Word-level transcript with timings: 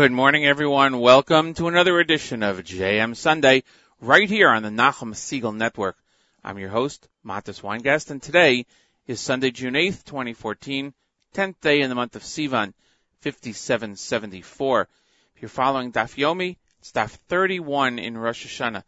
Good 0.00 0.12
morning, 0.12 0.46
everyone. 0.46 0.98
Welcome 0.98 1.52
to 1.54 1.68
another 1.68 2.00
edition 2.00 2.42
of 2.42 2.64
JM 2.64 3.14
Sunday, 3.14 3.64
right 4.00 4.26
here 4.26 4.48
on 4.48 4.62
the 4.62 4.70
Nachum 4.70 5.12
Segal 5.12 5.54
Network. 5.54 5.94
I'm 6.42 6.56
your 6.56 6.70
host, 6.70 7.06
Matis 7.22 7.60
Weingast, 7.60 8.10
and 8.10 8.22
today 8.22 8.64
is 9.06 9.20
Sunday, 9.20 9.50
June 9.50 9.74
8th, 9.74 10.04
2014, 10.04 10.94
10th 11.34 11.60
day 11.60 11.82
in 11.82 11.90
the 11.90 11.94
month 11.94 12.16
of 12.16 12.22
Sivan, 12.22 12.72
5774. 13.20 14.88
If 15.36 15.42
you're 15.42 15.50
following 15.50 15.92
Daf 15.92 16.16
Yomi, 16.16 16.56
it's 16.78 16.92
Daf 16.92 17.10
31 17.28 17.98
in 17.98 18.16
Rosh 18.16 18.46
Hashanah. 18.46 18.84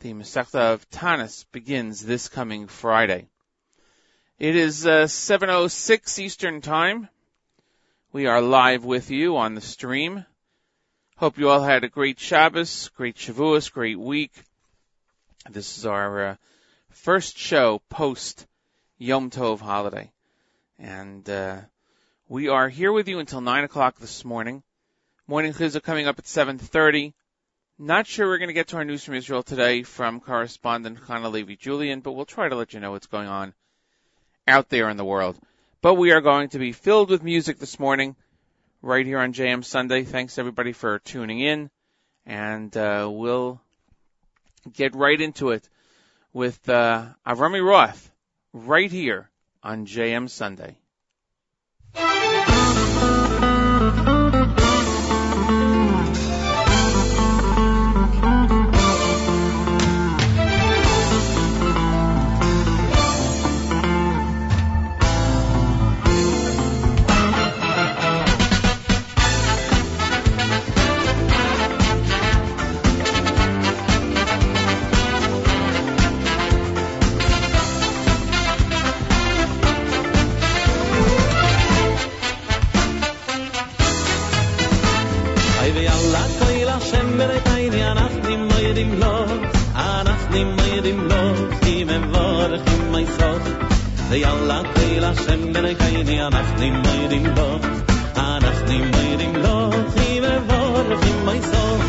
The 0.00 0.12
Masechta 0.12 0.74
of 0.74 0.90
Tanis 0.90 1.46
begins 1.52 2.04
this 2.04 2.28
coming 2.28 2.66
Friday. 2.66 3.28
It 4.38 4.56
is 4.56 4.86
uh, 4.86 5.04
7.06 5.04 6.18
Eastern 6.18 6.60
Time. 6.60 7.08
We 8.12 8.26
are 8.26 8.42
live 8.42 8.84
with 8.84 9.10
you 9.10 9.38
on 9.38 9.54
the 9.54 9.62
stream. 9.62 10.26
Hope 11.16 11.38
you 11.38 11.48
all 11.48 11.62
had 11.62 11.84
a 11.84 11.88
great 11.88 12.18
Shabbos, 12.18 12.88
great 12.96 13.14
Shavuos, 13.14 13.70
great 13.70 14.00
week. 14.00 14.32
This 15.48 15.78
is 15.78 15.86
our 15.86 16.26
uh, 16.26 16.36
first 16.90 17.38
show 17.38 17.80
post 17.88 18.48
Yom 18.98 19.30
Tov 19.30 19.60
holiday. 19.60 20.10
And 20.76 21.30
uh, 21.30 21.60
we 22.28 22.48
are 22.48 22.68
here 22.68 22.90
with 22.90 23.06
you 23.06 23.20
until 23.20 23.40
9 23.40 23.62
o'clock 23.62 23.96
this 24.00 24.24
morning. 24.24 24.64
Morning 25.28 25.52
chizuk 25.52 25.84
coming 25.84 26.08
up 26.08 26.18
at 26.18 26.24
7.30. 26.24 27.12
Not 27.78 28.08
sure 28.08 28.26
we're 28.26 28.38
going 28.38 28.48
to 28.48 28.52
get 28.52 28.66
to 28.68 28.78
our 28.78 28.84
news 28.84 29.04
from 29.04 29.14
Israel 29.14 29.44
today 29.44 29.84
from 29.84 30.18
correspondent 30.18 30.98
Chana 30.98 31.30
Levi 31.30 31.54
Julian, 31.54 32.00
but 32.00 32.12
we'll 32.12 32.24
try 32.24 32.48
to 32.48 32.56
let 32.56 32.74
you 32.74 32.80
know 32.80 32.90
what's 32.90 33.06
going 33.06 33.28
on 33.28 33.54
out 34.48 34.68
there 34.68 34.90
in 34.90 34.96
the 34.96 35.04
world. 35.04 35.38
But 35.80 35.94
we 35.94 36.10
are 36.10 36.20
going 36.20 36.48
to 36.48 36.58
be 36.58 36.72
filled 36.72 37.08
with 37.08 37.22
music 37.22 37.60
this 37.60 37.78
morning, 37.78 38.16
right 38.84 39.06
here 39.06 39.18
on 39.18 39.32
JM 39.32 39.64
Sunday. 39.64 40.04
Thanks 40.04 40.38
everybody 40.38 40.72
for 40.72 40.98
tuning 40.98 41.40
in, 41.40 41.70
and 42.26 42.76
uh, 42.76 43.08
we'll 43.10 43.58
get 44.70 44.94
right 44.94 45.18
into 45.18 45.50
it 45.50 45.66
with 46.34 46.68
uh, 46.68 47.06
Avrami 47.26 47.66
Roth, 47.66 48.10
right 48.52 48.90
here 48.90 49.30
on 49.62 49.86
JM 49.86 50.28
Sunday. 50.28 50.76
Vi 94.14 94.22
alla 94.24 94.58
koila 94.74 95.10
shemmer 95.22 95.66
tayni 95.80 96.16
anachni 96.26 96.68
moydim 96.82 97.24
lo. 97.36 97.48
Anachni 98.26 98.76
moydim 98.92 99.34
lo 99.44 99.56
kim 99.94 100.24
var 100.48 100.88
kim 101.02 101.18
may 101.26 101.40
sot 101.50 101.80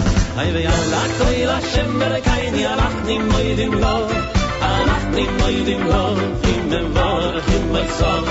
ay 0.42 0.50
vi 0.56 0.64
alla 0.76 1.02
koila 1.20 1.58
shemmer 1.72 2.14
tayni 2.28 2.64
anachni 2.74 3.16
moydim 3.30 3.74
lo 3.84 3.96
anachni 4.72 5.26
moydim 5.40 5.84
lo 5.92 6.04
kim 6.44 6.64
var 6.98 7.34
kim 7.48 7.66
may 7.76 7.88
sot 8.00 8.26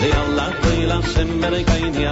vi 0.00 0.10
alla 0.22 0.46
koila 0.62 0.98
shemmer 1.14 1.54
tayni 1.70 2.02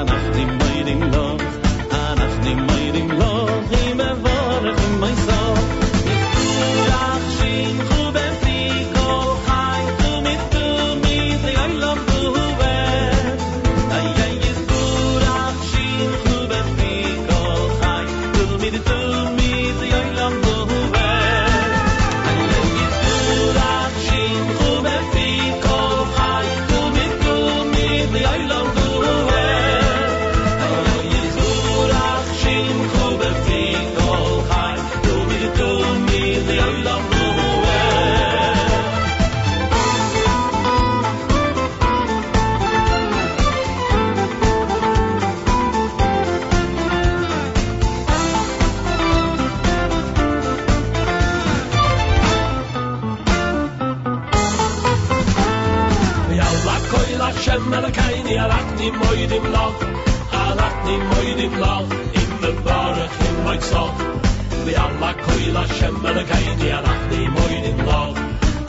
shemmer 65.80 66.18
kaini 66.30 66.68
alakni 66.78 67.20
moidim 67.36 67.78
loch 67.88 68.18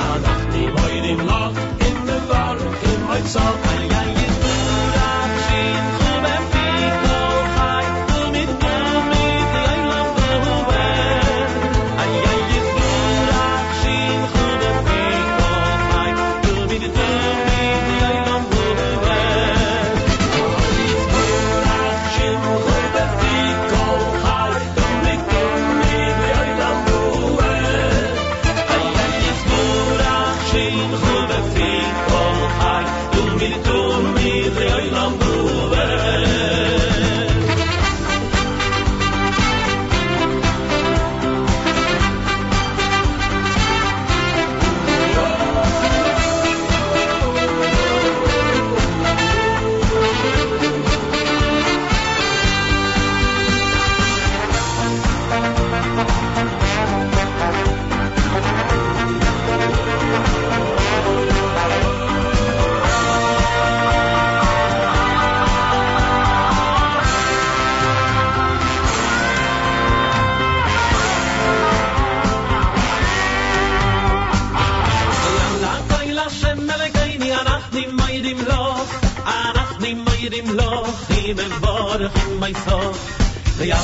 alakni 0.10 0.64
moidim 0.78 1.22
loch 1.32 1.58
in 1.88 1.98
the 2.10 2.18
barach 2.32 2.84
in 2.94 3.00
my 3.12 3.22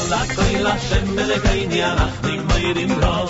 ויאללה 0.06 0.22
כל 0.34 0.66
השם 0.66 1.14
מלכני 1.16 1.84
אנחנו 1.84 2.28
מיירים 2.54 3.00
לו 3.00 3.28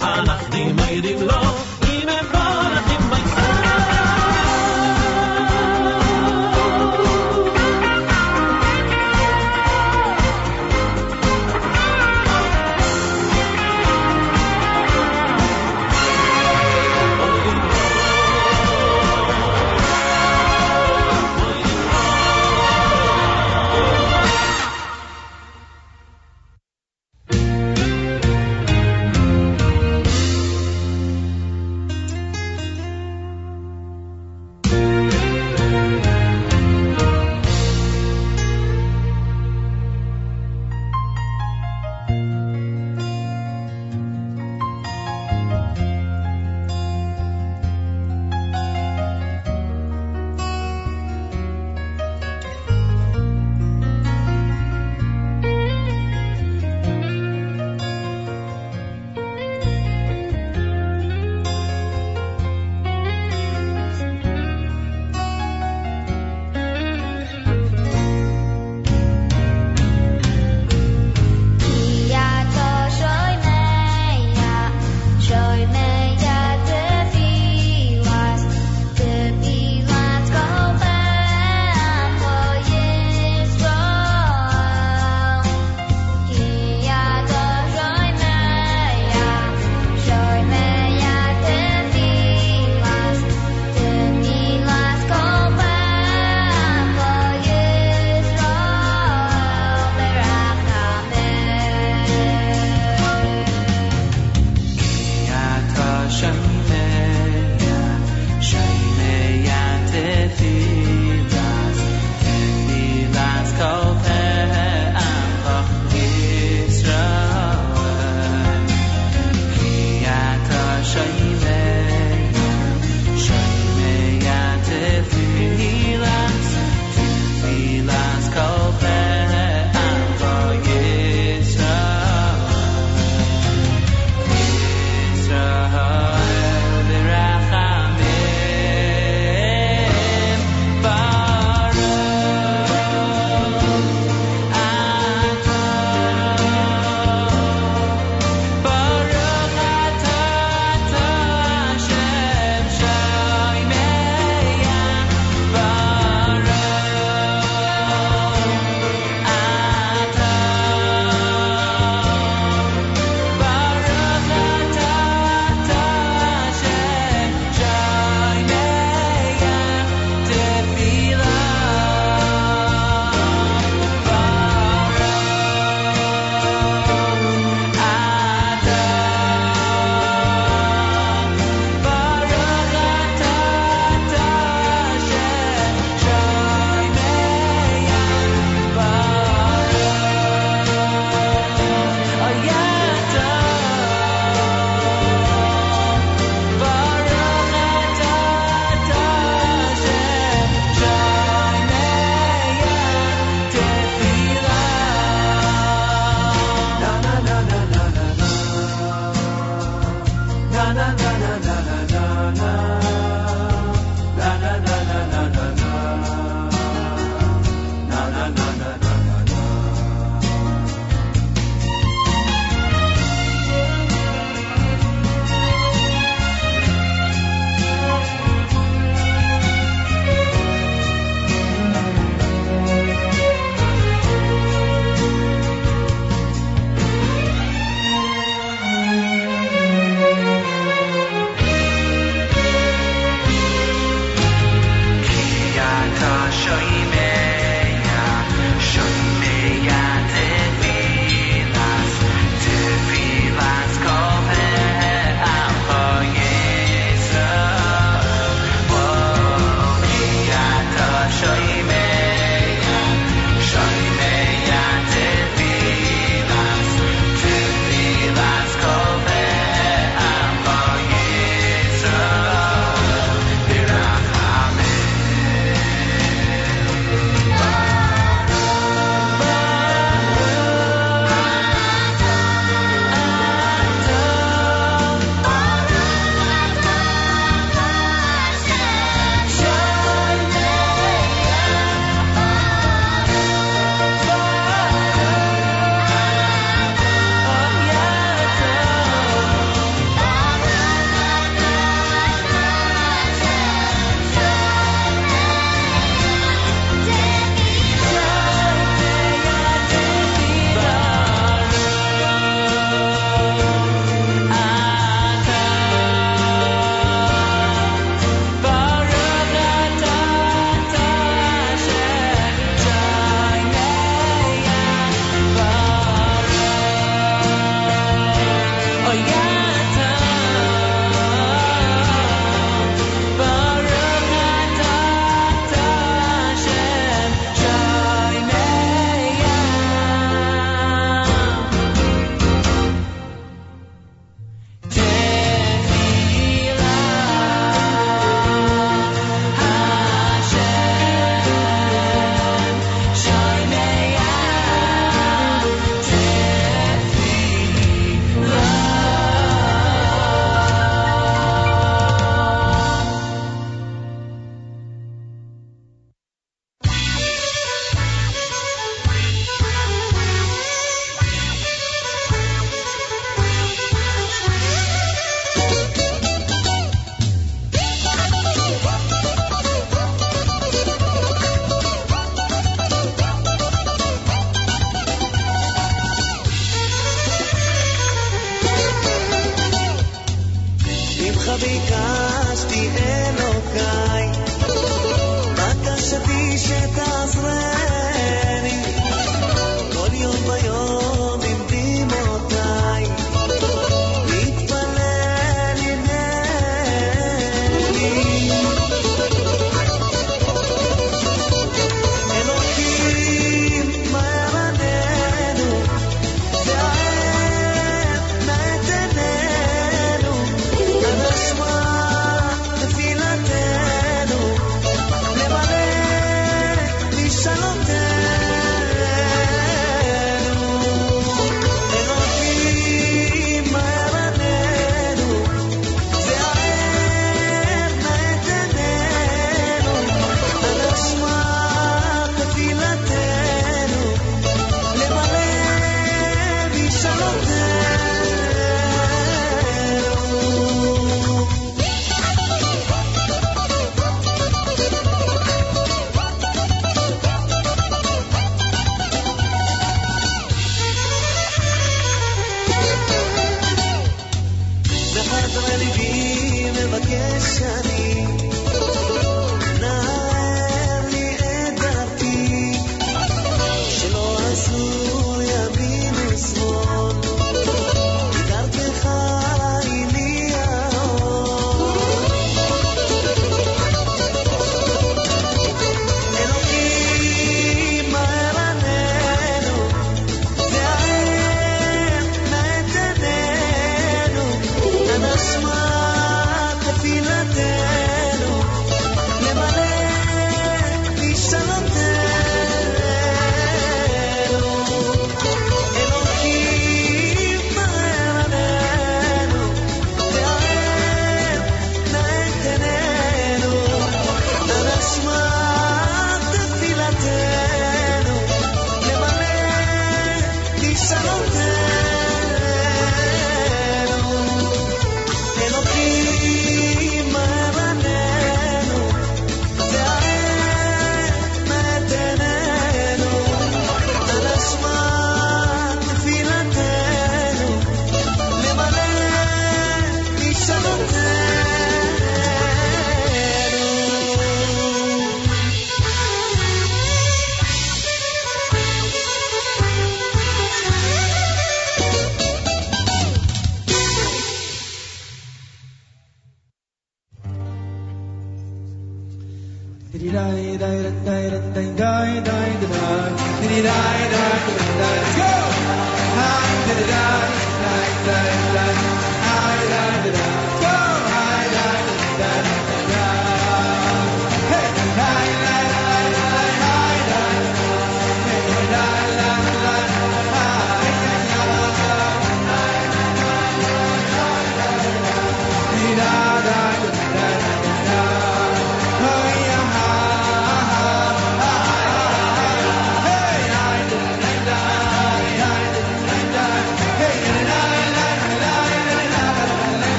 אנחנו 0.00 0.58
מיירים 0.74 1.22
לו 1.22 1.55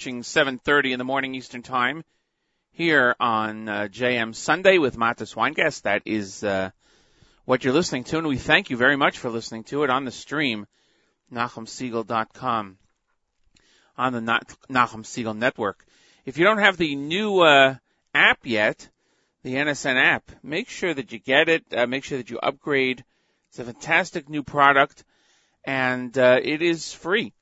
Approaching 0.00 0.22
7:30 0.22 0.92
in 0.92 0.98
the 0.98 1.04
morning 1.04 1.34
Eastern 1.34 1.60
Time 1.60 2.04
here 2.70 3.14
on 3.20 3.68
uh, 3.68 3.88
JM 3.90 4.34
Sunday 4.34 4.78
with 4.78 4.96
Matis 4.96 5.34
Weingast. 5.34 5.82
That 5.82 6.00
is 6.06 6.42
uh, 6.42 6.70
what 7.44 7.62
you're 7.62 7.74
listening 7.74 8.04
to, 8.04 8.16
and 8.16 8.26
we 8.26 8.38
thank 8.38 8.70
you 8.70 8.78
very 8.78 8.96
much 8.96 9.18
for 9.18 9.28
listening 9.28 9.64
to 9.64 9.84
it 9.84 9.90
on 9.90 10.06
the 10.06 10.10
stream, 10.10 10.66
NachumSegal.com, 11.30 12.78
on 13.98 14.12
the 14.14 14.22
Na- 14.22 14.40
Segal 14.70 15.36
Network. 15.36 15.84
If 16.24 16.38
you 16.38 16.44
don't 16.44 16.60
have 16.60 16.78
the 16.78 16.96
new 16.96 17.40
uh, 17.40 17.74
app 18.14 18.38
yet, 18.44 18.88
the 19.42 19.56
NSN 19.56 20.02
app, 20.02 20.30
make 20.42 20.70
sure 20.70 20.94
that 20.94 21.12
you 21.12 21.18
get 21.18 21.50
it. 21.50 21.64
Uh, 21.76 21.86
make 21.86 22.04
sure 22.04 22.16
that 22.16 22.30
you 22.30 22.38
upgrade. 22.38 23.04
It's 23.50 23.58
a 23.58 23.64
fantastic 23.64 24.30
new 24.30 24.44
product, 24.44 25.04
and 25.62 26.16
uh, 26.16 26.40
it 26.42 26.62
is 26.62 26.90
free. 26.90 27.34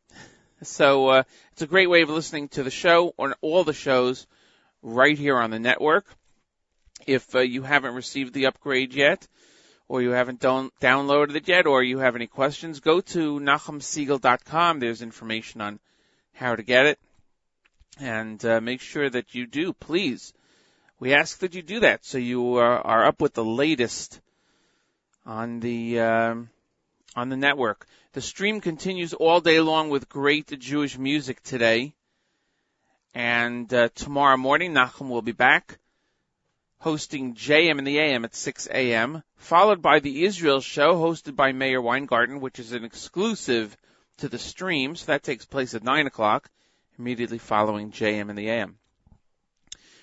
So 0.62 1.08
uh, 1.08 1.22
it's 1.52 1.62
a 1.62 1.66
great 1.66 1.88
way 1.88 2.02
of 2.02 2.08
listening 2.08 2.48
to 2.50 2.62
the 2.62 2.70
show 2.70 3.14
on 3.18 3.34
all 3.40 3.64
the 3.64 3.72
shows 3.72 4.26
right 4.82 5.16
here 5.16 5.38
on 5.38 5.50
the 5.50 5.58
network. 5.58 6.06
If 7.06 7.34
uh, 7.34 7.40
you 7.40 7.62
haven't 7.62 7.94
received 7.94 8.34
the 8.34 8.46
upgrade 8.46 8.92
yet, 8.92 9.26
or 9.86 10.02
you 10.02 10.10
haven't 10.10 10.40
don- 10.40 10.70
downloaded 10.80 11.36
it 11.36 11.48
yet, 11.48 11.66
or 11.66 11.82
you 11.82 11.98
have 11.98 12.16
any 12.16 12.26
questions, 12.26 12.80
go 12.80 13.00
to 13.00 13.38
NachumSegal.com. 13.40 14.80
There's 14.80 15.00
information 15.00 15.60
on 15.60 15.78
how 16.32 16.56
to 16.56 16.62
get 16.62 16.86
it, 16.86 16.98
and 18.00 18.44
uh, 18.44 18.60
make 18.60 18.80
sure 18.80 19.08
that 19.08 19.34
you 19.34 19.46
do, 19.46 19.72
please. 19.72 20.32
We 20.98 21.14
ask 21.14 21.38
that 21.38 21.54
you 21.54 21.62
do 21.62 21.80
that 21.80 22.04
so 22.04 22.18
you 22.18 22.56
are, 22.56 22.80
are 22.80 23.06
up 23.06 23.20
with 23.20 23.34
the 23.34 23.44
latest 23.44 24.20
on 25.24 25.60
the 25.60 26.00
um, 26.00 26.50
on 27.14 27.28
the 27.28 27.36
network. 27.36 27.86
The 28.12 28.20
stream 28.20 28.60
continues 28.60 29.12
all 29.14 29.40
day 29.40 29.60
long 29.60 29.90
with 29.90 30.08
great 30.08 30.58
Jewish 30.58 30.98
music 30.98 31.42
today. 31.42 31.94
And 33.14 33.72
uh, 33.72 33.88
tomorrow 33.94 34.36
morning, 34.36 34.72
Nachum 34.72 35.08
will 35.08 35.22
be 35.22 35.32
back 35.32 35.78
hosting 36.80 37.34
JM 37.34 37.78
in 37.78 37.84
the 37.84 37.98
AM 37.98 38.24
at 38.24 38.34
6 38.34 38.68
a.m., 38.70 39.22
followed 39.36 39.82
by 39.82 39.98
the 39.98 40.24
Israel 40.24 40.60
show 40.60 40.94
hosted 40.94 41.34
by 41.34 41.52
Meir 41.52 41.82
Weingarten, 41.82 42.40
which 42.40 42.58
is 42.58 42.72
an 42.72 42.84
exclusive 42.84 43.76
to 44.18 44.28
the 44.28 44.38
stream. 44.38 44.94
So 44.94 45.06
that 45.06 45.24
takes 45.24 45.44
place 45.44 45.74
at 45.74 45.82
9 45.82 46.06
o'clock, 46.06 46.50
immediately 46.98 47.38
following 47.38 47.90
JM 47.90 48.30
in 48.30 48.36
the 48.36 48.48
AM. 48.48 48.78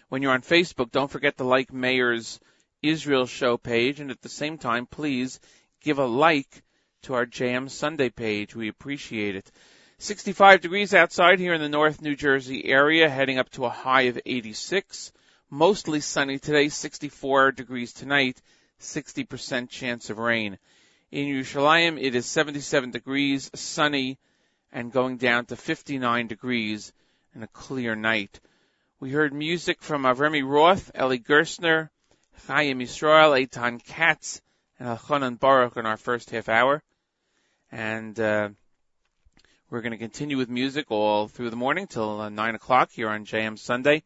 When 0.10 0.22
you're 0.22 0.34
on 0.34 0.41
Facebook, 0.41 0.91
don't 0.91 1.12
forget 1.12 1.38
to 1.38 1.44
like 1.44 1.72
Meir's 1.72 2.39
Israel 2.82 3.26
show 3.26 3.58
page, 3.58 4.00
and 4.00 4.12
at 4.12 4.22
the 4.22 4.30
same 4.30 4.58
time, 4.58 4.86
please 4.86 5.39
give 5.82 5.98
a 5.98 6.06
like 6.06 6.62
to 7.06 7.13
our 7.13 7.28
JM 7.28 7.70
Sunday 7.70 8.10
page. 8.10 8.56
We 8.56 8.68
appreciate 8.68 9.36
it. 9.36 9.52
65 10.00 10.62
degrees 10.62 10.91
outside 10.91 11.39
here 11.39 11.54
in 11.54 11.62
the 11.62 11.70
North 11.70 12.02
New 12.02 12.15
Jersey 12.15 12.65
area, 12.65 13.08
heading 13.08 13.38
up 13.38 13.50
to 13.52 13.65
a 13.65 13.70
high 13.70 14.04
of 14.04 14.20
86. 14.26 15.13
Mostly 15.52 16.00
sunny 16.00 16.39
today, 16.39 16.68
64 16.68 17.52
degrees 17.52 17.94
tonight, 17.94 18.41
60% 18.82 19.70
chance 19.70 20.10
of 20.10 20.18
rain. 20.18 20.58
In 21.12 21.28
Yerushalayim, 21.28 22.02
it 22.02 22.15
is 22.15 22.26
77 22.26 22.89
degrees, 22.89 23.52
sunny, 23.54 24.18
and 24.72 24.91
going 24.91 25.18
down 25.18 25.46
to 25.46 25.56
59 25.56 26.26
degrees 26.26 26.91
and 27.36 27.44
a 27.44 27.48
clear 27.48 27.96
night. 27.96 28.39
We 29.00 29.12
heard 29.12 29.32
music 29.32 29.84
from 29.84 30.04
Avremi 30.04 30.44
Roth, 30.44 30.89
Eli 30.98 31.18
Gerstner, 31.18 31.89
Chaim 32.48 32.80
Yisrael, 32.80 33.48
Eitan 33.48 33.84
Katz, 33.86 34.41
and 34.80 34.89
Elchanan 34.89 35.39
Baruch 35.39 35.78
in 35.78 35.86
our 35.86 35.98
first 35.98 36.32
half 36.32 36.50
hour. 36.50 36.82
And 37.71 38.19
uh, 38.19 38.49
we're 39.69 39.82
going 39.82 39.91
to 39.91 39.97
continue 39.97 40.38
with 40.38 40.49
music 40.49 40.86
all 40.89 41.28
through 41.28 41.49
the 41.49 41.56
morning 41.56 41.88
till 41.88 42.21
uh, 42.21 42.30
9 42.30 42.56
o'clock 42.56 42.91
here 42.91 43.10
on 43.10 43.25
JM 43.25 43.58
Sunday. 43.58 44.04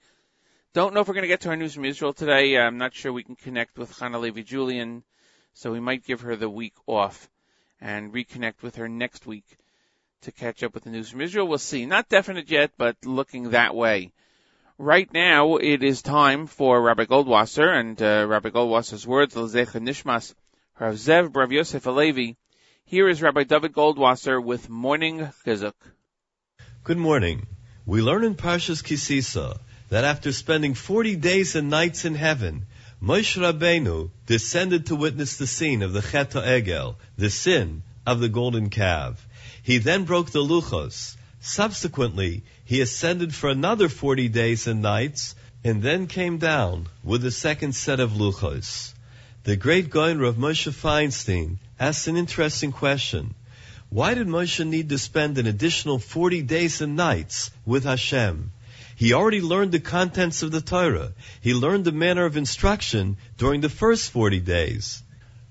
Don't 0.73 0.93
know 0.93 1.01
if 1.01 1.07
we're 1.07 1.15
going 1.15 1.23
to 1.23 1.27
get 1.27 1.41
to 1.41 1.49
our 1.49 1.55
news 1.55 1.73
from 1.73 1.85
Israel 1.85 2.13
today. 2.13 2.57
I'm 2.57 2.77
not 2.77 2.93
sure 2.93 3.11
we 3.11 3.23
can 3.23 3.35
connect 3.35 3.77
with 3.77 3.93
Chana 3.93 4.19
Levi 4.19 4.41
Julian, 4.41 5.03
so 5.53 5.71
we 5.71 5.79
might 5.79 6.05
give 6.05 6.21
her 6.21 6.35
the 6.35 6.49
week 6.49 6.75
off 6.85 7.29
and 7.81 8.13
reconnect 8.13 8.61
with 8.61 8.75
her 8.75 8.87
next 8.87 9.25
week 9.25 9.45
to 10.21 10.31
catch 10.31 10.63
up 10.63 10.73
with 10.73 10.83
the 10.83 10.89
news 10.89 11.09
from 11.09 11.21
Israel. 11.21 11.47
We'll 11.47 11.57
see. 11.57 11.85
Not 11.85 12.09
definite 12.09 12.49
yet, 12.49 12.71
but 12.77 12.97
looking 13.03 13.51
that 13.51 13.75
way. 13.75 14.11
Right 14.77 15.11
now, 15.13 15.57
it 15.57 15.83
is 15.83 16.01
time 16.01 16.47
for 16.47 16.81
Rabbi 16.81 17.05
Goldwasser 17.05 17.67
and 17.67 18.01
uh, 18.01 18.25
Rabbi 18.27 18.49
Goldwasser's 18.49 19.05
words, 19.05 19.35
L'zecha 19.35 19.81
Nishmas, 19.81 20.33
Rav 20.79 20.95
Zev 20.95 21.31
Brav 21.31 21.51
Yosef 21.51 21.83
Alevi. 21.83 22.37
Here 22.89 23.07
is 23.07 23.21
Rabbi 23.21 23.43
David 23.43 23.73
Goldwasser 23.73 24.43
with 24.43 24.67
Morning 24.67 25.29
Chizuk. 25.45 25.75
Good 26.83 26.97
morning. 26.97 27.45
We 27.85 28.01
learn 28.01 28.23
in 28.23 28.33
Parshas 28.33 28.83
Ki 28.83 28.95
Sisa 28.95 29.59
that 29.89 30.05
after 30.05 30.31
spending 30.31 30.73
40 30.73 31.15
days 31.17 31.55
and 31.55 31.69
nights 31.69 32.03
in 32.05 32.15
heaven, 32.15 32.65
Moshe 32.99 33.37
Rabbeinu 33.37 34.09
descended 34.25 34.87
to 34.87 34.95
witness 34.95 35.37
the 35.37 35.45
scene 35.45 35.83
of 35.83 35.93
the 35.93 36.01
Chet 36.01 36.31
Egel, 36.31 36.95
the 37.15 37.29
sin 37.29 37.83
of 38.07 38.21
the 38.21 38.27
golden 38.27 38.71
calf. 38.71 39.23
He 39.61 39.77
then 39.77 40.05
broke 40.05 40.31
the 40.31 40.39
luchos. 40.39 41.15
Subsequently, 41.41 42.41
he 42.65 42.81
ascended 42.81 43.35
for 43.35 43.51
another 43.51 43.87
40 43.87 44.29
days 44.29 44.65
and 44.65 44.81
nights, 44.81 45.35
and 45.63 45.83
then 45.83 46.07
came 46.07 46.39
down 46.39 46.87
with 47.03 47.21
the 47.21 47.29
second 47.29 47.73
set 47.73 47.99
of 47.99 48.13
luchos. 48.13 48.95
The 49.43 49.57
great 49.57 49.91
Gaon 49.91 50.17
Rav 50.17 50.37
Moshe 50.37 50.71
Feinstein 50.71 51.59
asked 51.79 52.07
an 52.07 52.17
interesting 52.17 52.71
question. 52.71 53.33
Why 53.89 54.13
did 54.13 54.27
Moshe 54.27 54.65
need 54.65 54.89
to 54.89 54.97
spend 54.97 55.37
an 55.37 55.47
additional 55.47 55.97
40 55.97 56.41
days 56.43 56.81
and 56.81 56.95
nights 56.95 57.49
with 57.65 57.85
Hashem? 57.85 58.51
He 58.95 59.13
already 59.13 59.41
learned 59.41 59.71
the 59.71 59.79
contents 59.79 60.43
of 60.43 60.51
the 60.51 60.61
Torah. 60.61 61.13
He 61.41 61.53
learned 61.53 61.85
the 61.85 61.91
manner 61.91 62.25
of 62.25 62.35
instruction 62.35 63.17
during 63.37 63.61
the 63.61 63.69
first 63.69 64.11
40 64.11 64.41
days. 64.41 65.01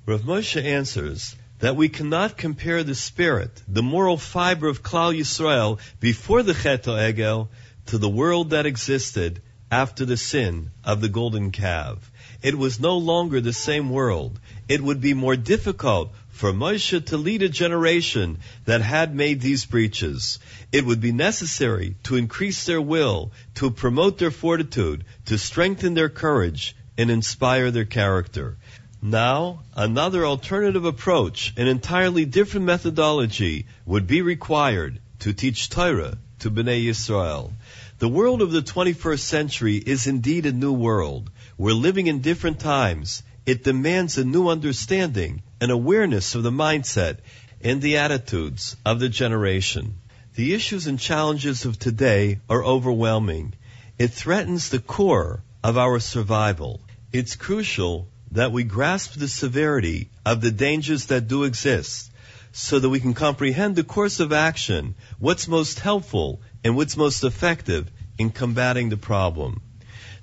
Rav 0.05 0.21
Moshe 0.21 0.62
answers 0.62 1.35
that 1.59 1.75
we 1.75 1.88
cannot 1.88 2.37
compare 2.37 2.85
the 2.85 2.95
spirit, 2.95 3.62
the 3.67 3.83
moral 3.83 4.19
fiber 4.19 4.69
of 4.69 4.83
Klal 4.83 5.19
Yisrael 5.19 5.79
before 5.99 6.43
the 6.43 6.55
Chet 6.55 6.85
Egel 6.85 7.49
to 7.87 7.99
the 7.99 8.09
world 8.09 8.51
that 8.51 8.67
existed 8.67 9.41
after 9.71 10.05
the 10.05 10.17
sin 10.17 10.71
of 10.85 11.01
the 11.01 11.09
golden 11.09 11.51
calf. 11.51 12.11
It 12.40 12.57
was 12.57 12.79
no 12.79 12.98
longer 12.98 13.40
the 13.40 13.53
same 13.53 13.90
world. 13.90 14.38
It 14.68 14.81
would 14.81 15.01
be 15.01 15.12
more 15.12 15.35
difficult 15.35 16.12
for 16.29 16.53
Moshe 16.53 17.05
to 17.07 17.16
lead 17.16 17.42
a 17.42 17.48
generation 17.48 18.38
that 18.64 18.81
had 18.81 19.12
made 19.12 19.40
these 19.40 19.66
breaches. 19.66 20.38
It 20.70 20.87
would 20.87 21.01
be 21.01 21.11
necessary 21.11 21.96
to 22.05 22.14
increase 22.14 22.64
their 22.64 22.81
will, 22.81 23.33
to 23.57 23.72
promote 23.72 24.18
their 24.18 24.31
fortitude, 24.31 25.05
to 25.27 25.37
strengthen 25.37 25.94
their 25.94 26.09
courage, 26.09 26.77
and 26.96 27.11
inspire 27.11 27.72
their 27.72 27.85
character. 27.85 28.57
Now, 29.03 29.64
another 29.74 30.24
alternative 30.24 30.85
approach, 30.85 31.53
an 31.57 31.66
entirely 31.66 32.24
different 32.24 32.66
methodology, 32.66 33.66
would 33.85 34.07
be 34.07 34.22
required 34.22 35.01
to 35.20 35.33
teach 35.33 35.70
Torah 35.70 36.18
to 36.40 36.51
Bnei 36.53 36.85
Yisrael. 36.85 37.53
The 37.98 38.09
world 38.09 38.42
of 38.42 38.53
the 38.53 38.62
21st 38.62 39.18
century 39.18 39.77
is 39.77 40.07
indeed 40.07 40.46
a 40.46 40.53
new 40.53 40.72
world. 40.72 41.31
We're 41.61 41.73
living 41.73 42.07
in 42.07 42.21
different 42.21 42.61
times. 42.61 43.25
It 43.44 43.64
demands 43.64 44.16
a 44.16 44.25
new 44.25 44.47
understanding, 44.49 45.42
an 45.61 45.73
awareness 45.73 46.37
of 46.37 46.44
the 46.44 46.53
mindset 46.53 47.16
and 47.61 47.83
the 47.83 47.97
attitudes 47.97 48.77
of 48.87 49.01
the 49.01 49.09
generation. 49.09 49.99
The 50.37 50.55
issues 50.55 50.87
and 50.87 51.01
challenges 51.01 51.64
of 51.64 51.77
today 51.77 52.38
are 52.49 52.64
overwhelming. 52.64 53.55
It 53.99 54.12
threatens 54.12 54.68
the 54.68 54.79
core 54.79 55.42
of 55.64 55.77
our 55.77 55.99
survival. 55.99 56.81
It's 57.12 57.35
crucial 57.35 58.09
that 58.31 58.53
we 58.53 58.62
grasp 58.62 59.14
the 59.14 59.27
severity 59.27 60.11
of 60.25 60.40
the 60.40 60.53
dangers 60.53 61.07
that 61.07 61.27
do 61.27 61.42
exist 61.42 62.12
so 62.53 62.79
that 62.79 62.88
we 62.88 63.01
can 63.01 63.14
comprehend 63.14 63.75
the 63.75 63.83
course 63.83 64.21
of 64.21 64.33
action, 64.33 64.94
what's 65.18 65.49
most 65.49 65.81
helpful 65.81 66.40
and 66.62 66.77
what's 66.77 66.97
most 66.97 67.25
effective 67.25 67.90
in 68.16 68.31
combating 68.31 68.90
the 68.90 68.97
problem. 68.97 69.61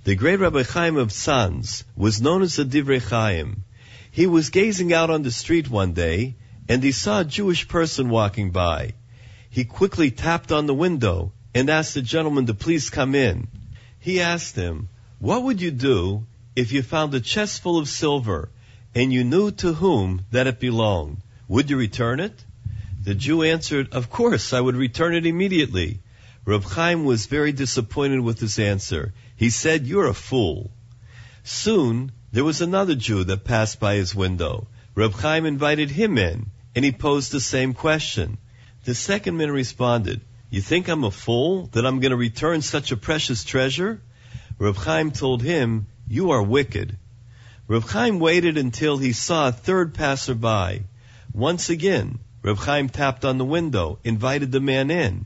The 0.06 0.13
great 0.13 0.39
Rabbi 0.39 0.62
Chaim 0.62 0.98
of 0.98 1.12
Sanz 1.12 1.84
was 1.96 2.22
known 2.22 2.44
as 2.44 2.58
the 2.58 2.63
Divrei 2.63 3.02
Chaim. 3.02 3.63
He 4.12 4.28
was 4.28 4.52
gazing 4.52 4.94
out 4.94 5.10
on 5.10 5.24
the 5.24 5.32
street 5.32 5.68
one 5.68 5.94
day 5.94 6.36
and 6.70 6.84
he 6.84 6.91
saw 6.91 7.22
a 7.22 7.26
Jewish 7.26 7.68
person 7.68 8.10
walking 8.10 8.52
by. 8.52 8.94
He 9.50 9.63
quickly 9.63 10.12
tapped 10.12 10.52
on 10.52 10.68
the 10.68 10.76
window 10.76 11.32
and 11.56 11.72
asked 11.72 11.96
the 11.96 12.04
gentleman 12.04 12.46
to 12.46 12.54
please 12.54 12.91
come 12.91 13.15
in. 13.15 13.48
He 13.98 14.22
asked 14.22 14.56
him, 14.56 14.89
what 15.18 15.41
would 15.41 15.60
you 15.60 15.72
do 15.72 16.28
if 16.56 16.72
you 16.72 16.84
found 16.84 17.12
a 17.15 17.20
chest 17.20 17.63
full 17.63 17.80
of 17.80 17.89
silver 17.89 18.50
and 18.94 19.12
you 19.12 19.24
knew 19.24 19.50
to 19.50 19.74
whom 19.74 20.24
that 20.30 20.46
it 20.46 20.60
belonged? 20.60 21.18
Would 21.48 21.72
you 21.72 21.78
return 21.78 22.20
it? 22.20 22.46
The 23.04 23.15
Jew 23.15 23.41
answered, 23.41 23.91
of 23.91 24.12
course, 24.12 24.54
I 24.54 24.62
would 24.62 24.76
return 24.76 25.15
it 25.15 25.26
immediately. 25.26 26.02
Reb 26.46 26.63
Chaim 26.63 27.06
was 27.06 27.26
very 27.26 27.52
disappointed 27.52 28.19
with 28.19 28.40
his 28.40 28.60
answer. 28.60 29.15
He 29.36 29.50
said, 29.50 29.86
you're 29.86 30.08
a 30.08 30.13
fool. 30.13 30.71
Soon, 31.44 32.12
there 32.31 32.44
was 32.44 32.62
another 32.62 32.96
Jew 32.96 33.23
that 33.25 33.44
passed 33.44 33.79
by 33.79 33.96
his 33.96 34.15
window. 34.15 34.67
Reb 34.96 35.13
Chaim 35.13 35.46
invited 35.46 35.92
him 35.92 36.17
in, 36.17 36.52
and 36.73 36.86
he 36.86 36.92
posed 36.92 37.31
the 37.31 37.42
same 37.42 37.73
question. 37.73 38.38
The 38.86 38.96
second 38.96 39.38
man 39.38 39.52
responded, 39.52 40.21
You 40.50 40.62
think 40.62 40.88
I'm 40.88 41.04
a 41.04 41.12
fool 41.12 41.67
that 41.73 41.86
I'm 41.86 42.00
going 42.00 42.12
to 42.12 42.17
return 42.17 42.62
such 42.62 42.92
a 42.92 42.98
precious 42.98 43.44
treasure? 43.44 44.02
Reb 44.58 44.77
Chaim 44.77 45.12
told 45.12 45.42
him, 45.44 45.88
You 46.08 46.31
are 46.31 46.42
wicked. 46.42 46.98
Reb 47.67 47.83
Chaim 47.83 48.19
waited 48.19 48.58
until 48.58 48.98
he 48.98 49.12
saw 49.12 49.50
a 49.50 49.52
third 49.52 49.94
passerby. 49.94 50.83
Once 51.33 51.69
again, 51.69 52.19
Reb 52.42 52.58
Chaim 52.58 52.88
tapped 52.88 53.25
on 53.25 53.38
the 53.38 53.44
window, 53.44 54.00
invited 54.04 54.52
the 54.52 54.62
man 54.62 54.92
in. 54.92 55.25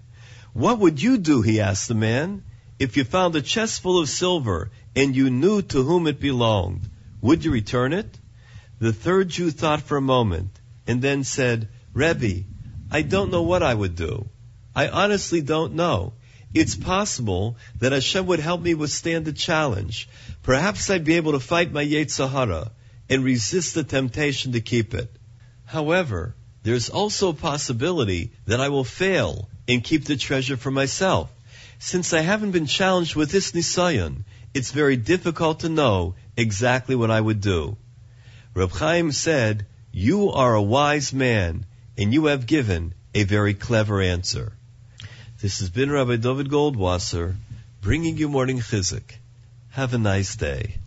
What 0.53 0.80
would 0.80 1.01
you 1.01 1.18
do, 1.18 1.41
he 1.41 1.60
asked 1.60 1.88
the 1.88 1.95
man, 1.95 2.43
if 2.80 2.95
you 2.95 3.03
found 3.03 3.36
a 3.36 3.41
chest 3.41 3.82
full 3.82 3.99
of 3.99 4.09
silver 4.09 4.71
and 4.95 5.15
you 5.15 5.30
knew 5.30 5.61
to 5.61 5.84
whom 5.84 6.07
it 6.07 6.19
belonged? 6.19 6.89
Would 7.21 7.43
you 7.43 7.51
return 7.51 7.91
it? 7.93 8.17
The 8.80 8.93
third 8.93 9.30
Jew 9.30 9.51
thought 9.51 9.82
for 9.82 9.97
a 9.97 10.01
moment 10.01 10.51
and 10.88 11.01
then 11.01 11.25
said, 11.25 11.67
Rebbe, 11.93 12.45
I 12.89 13.01
don't 13.01 13.32
know 13.32 13.43
what 13.43 13.61
I 13.61 13.73
would 13.73 13.95
do. 13.95 14.30
I 14.73 14.88
honestly 14.88 15.41
don't 15.41 15.73
know. 15.73 16.13
It's 16.53 16.75
possible 16.75 17.57
that 17.80 17.91
Hashem 17.91 18.25
would 18.25 18.39
help 18.39 18.61
me 18.61 18.73
withstand 18.73 19.25
the 19.25 19.34
challenge. 19.34 20.07
Perhaps 20.41 20.89
I'd 20.89 21.03
be 21.03 21.17
able 21.17 21.34
to 21.34 21.39
fight 21.39 21.71
my 21.71 21.86
Yetzer 21.86 22.32
Hara 22.32 22.71
and 23.09 23.23
resist 23.23 23.75
the 23.75 23.84
temptation 23.84 24.53
to 24.53 24.61
keep 24.61 24.93
it. 24.93 25.13
However, 25.65 26.36
there's 26.63 26.89
also 26.89 27.30
a 27.30 27.34
possibility 27.34 28.32
that 28.45 28.61
I 28.61 28.69
will 28.69 28.84
fail 28.84 29.49
and 29.67 29.84
keep 29.84 30.05
the 30.05 30.17
treasure 30.17 30.57
for 30.57 30.71
myself. 30.71 31.30
Since 31.82 32.11
I 32.11 32.19
haven't 32.19 32.51
been 32.51 32.65
challenged 32.65 33.15
with 33.15 33.32
this 33.32 33.53
Nisayon, 33.53 34.25
it's 34.53 34.71
very 34.71 34.97
difficult 34.97 35.61
to 35.61 35.69
know 35.69 36.15
exactly 36.36 36.93
what 36.93 37.09
I 37.09 37.21
would 37.21 37.39
do. 37.39 37.77
Reb 38.53 38.71
Chaim 38.71 39.13
said, 39.13 39.65
You 39.93 40.30
are 40.32 40.55
a 40.55 40.61
wise 40.61 41.13
man, 41.13 41.65
and 41.97 42.13
you 42.13 42.25
have 42.25 42.45
given 42.45 42.93
a 43.15 43.23
very 43.23 43.53
clever 43.53 44.01
answer. 44.01 44.51
This 45.41 45.59
has 45.59 45.69
been 45.69 45.89
Rabbi 45.89 46.17
David 46.17 46.49
Goldwasser, 46.49 47.38
bringing 47.80 48.17
you 48.17 48.27
morning 48.27 48.59
chizuk. 48.59 49.13
Have 49.69 49.93
a 49.93 49.97
nice 49.97 50.36
day. 50.36 50.80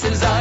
Bisschen 0.00 0.16
sein, 0.16 0.39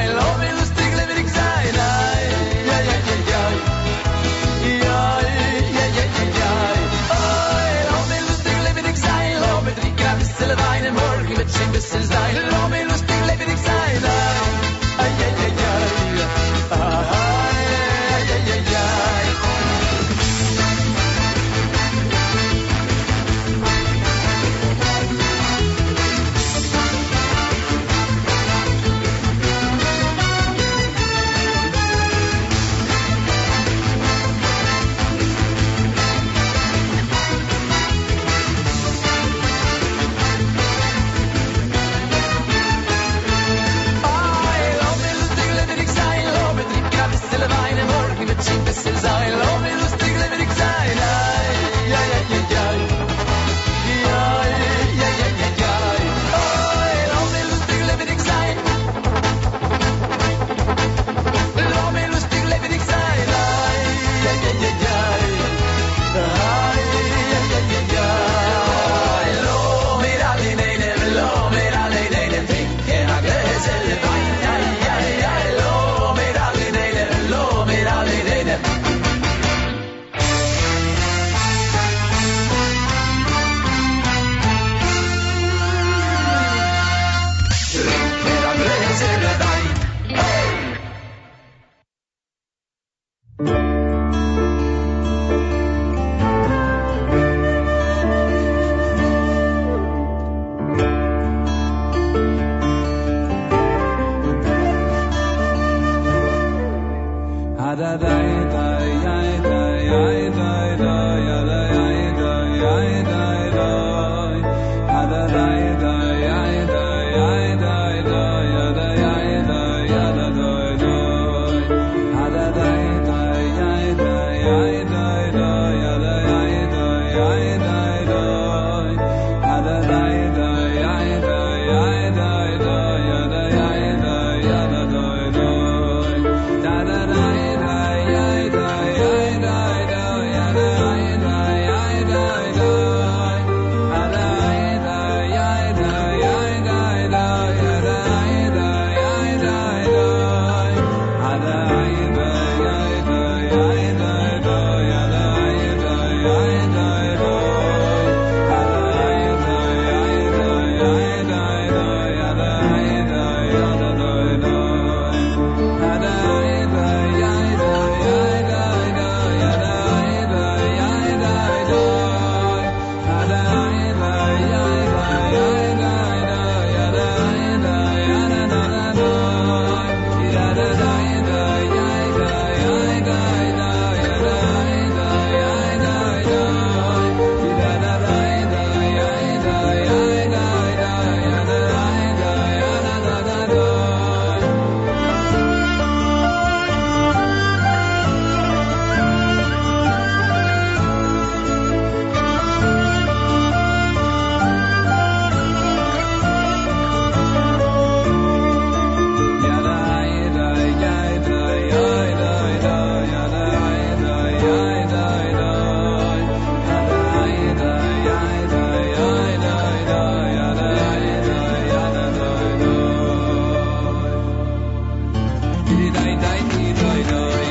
đời 226.09 226.17
đấy 226.21 226.39
thì 226.49 226.73
đời 226.83 227.03
đời. 227.11 227.48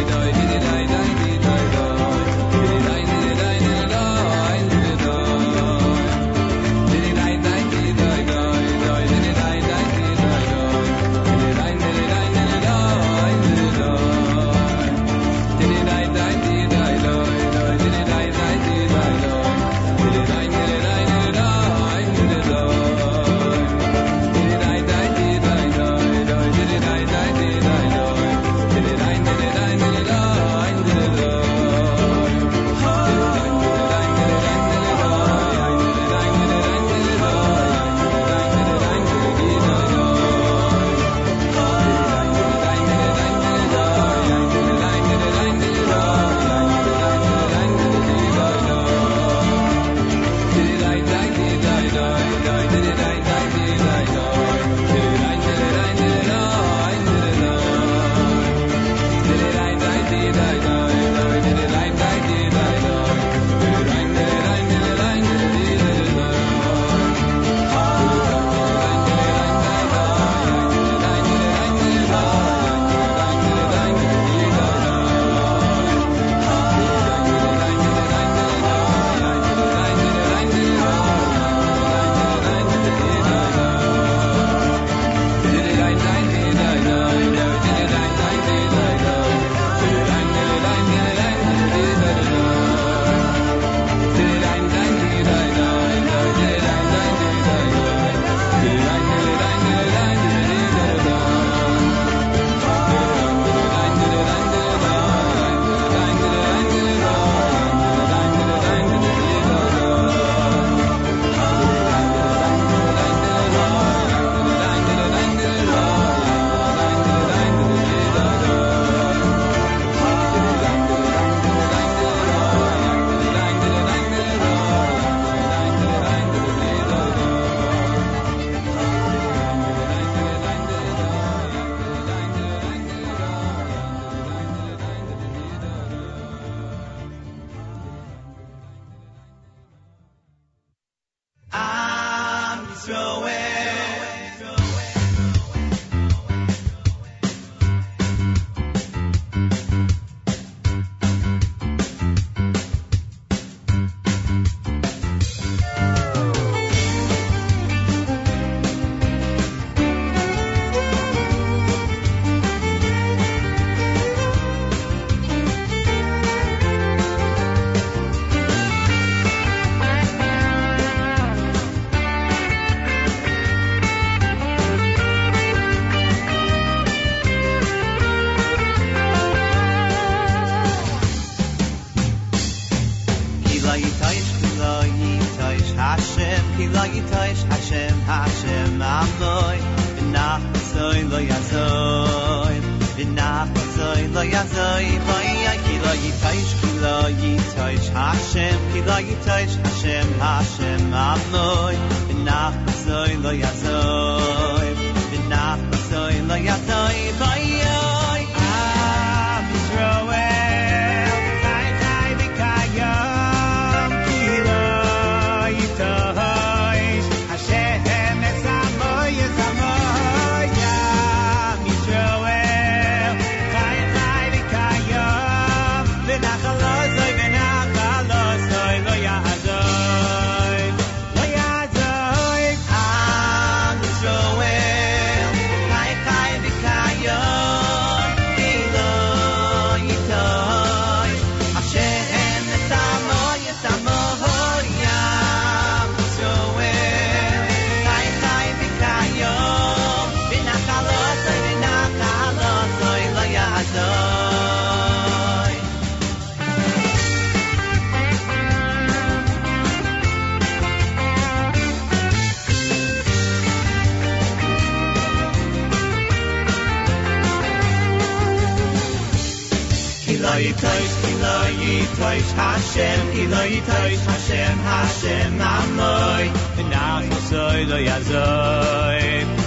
Hashem, 272.58 273.00
ki 273.14 273.24
lo 273.30 273.42
yitoyz 273.52 274.02
Hashem, 274.10 274.58
Hashem, 274.68 275.38
amoy. 275.38 276.24
Benach 276.56 277.04
masoy 277.10 277.60
lo 277.70 277.78
yazoy, 277.88 279.02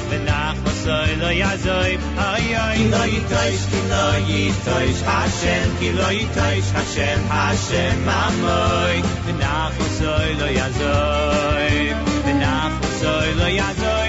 Benach 0.09 0.59
masoy 0.63 1.11
lo 1.21 1.31
yazoy, 1.41 1.91
ayoy. 2.27 2.77
Ki 2.77 2.85
lo 2.93 3.03
yitoyz, 3.13 3.63
ki 3.71 3.81
lo 3.91 4.05
yitoyz 4.31 4.99
Hashem, 5.09 5.67
ki 5.79 5.89
lo 5.99 6.07
yitoyz 6.17 6.67
Hashem, 6.77 7.19
Hashem, 7.35 8.07
amoy. 8.21 8.97
Benach 9.25 9.75
masoy 9.81 10.29
lo 10.39 10.47
yazoy, 10.59 11.75
Benach 12.23 12.73
masoy 12.79 13.29
lo 13.41 13.47
yazoy. 13.59 14.00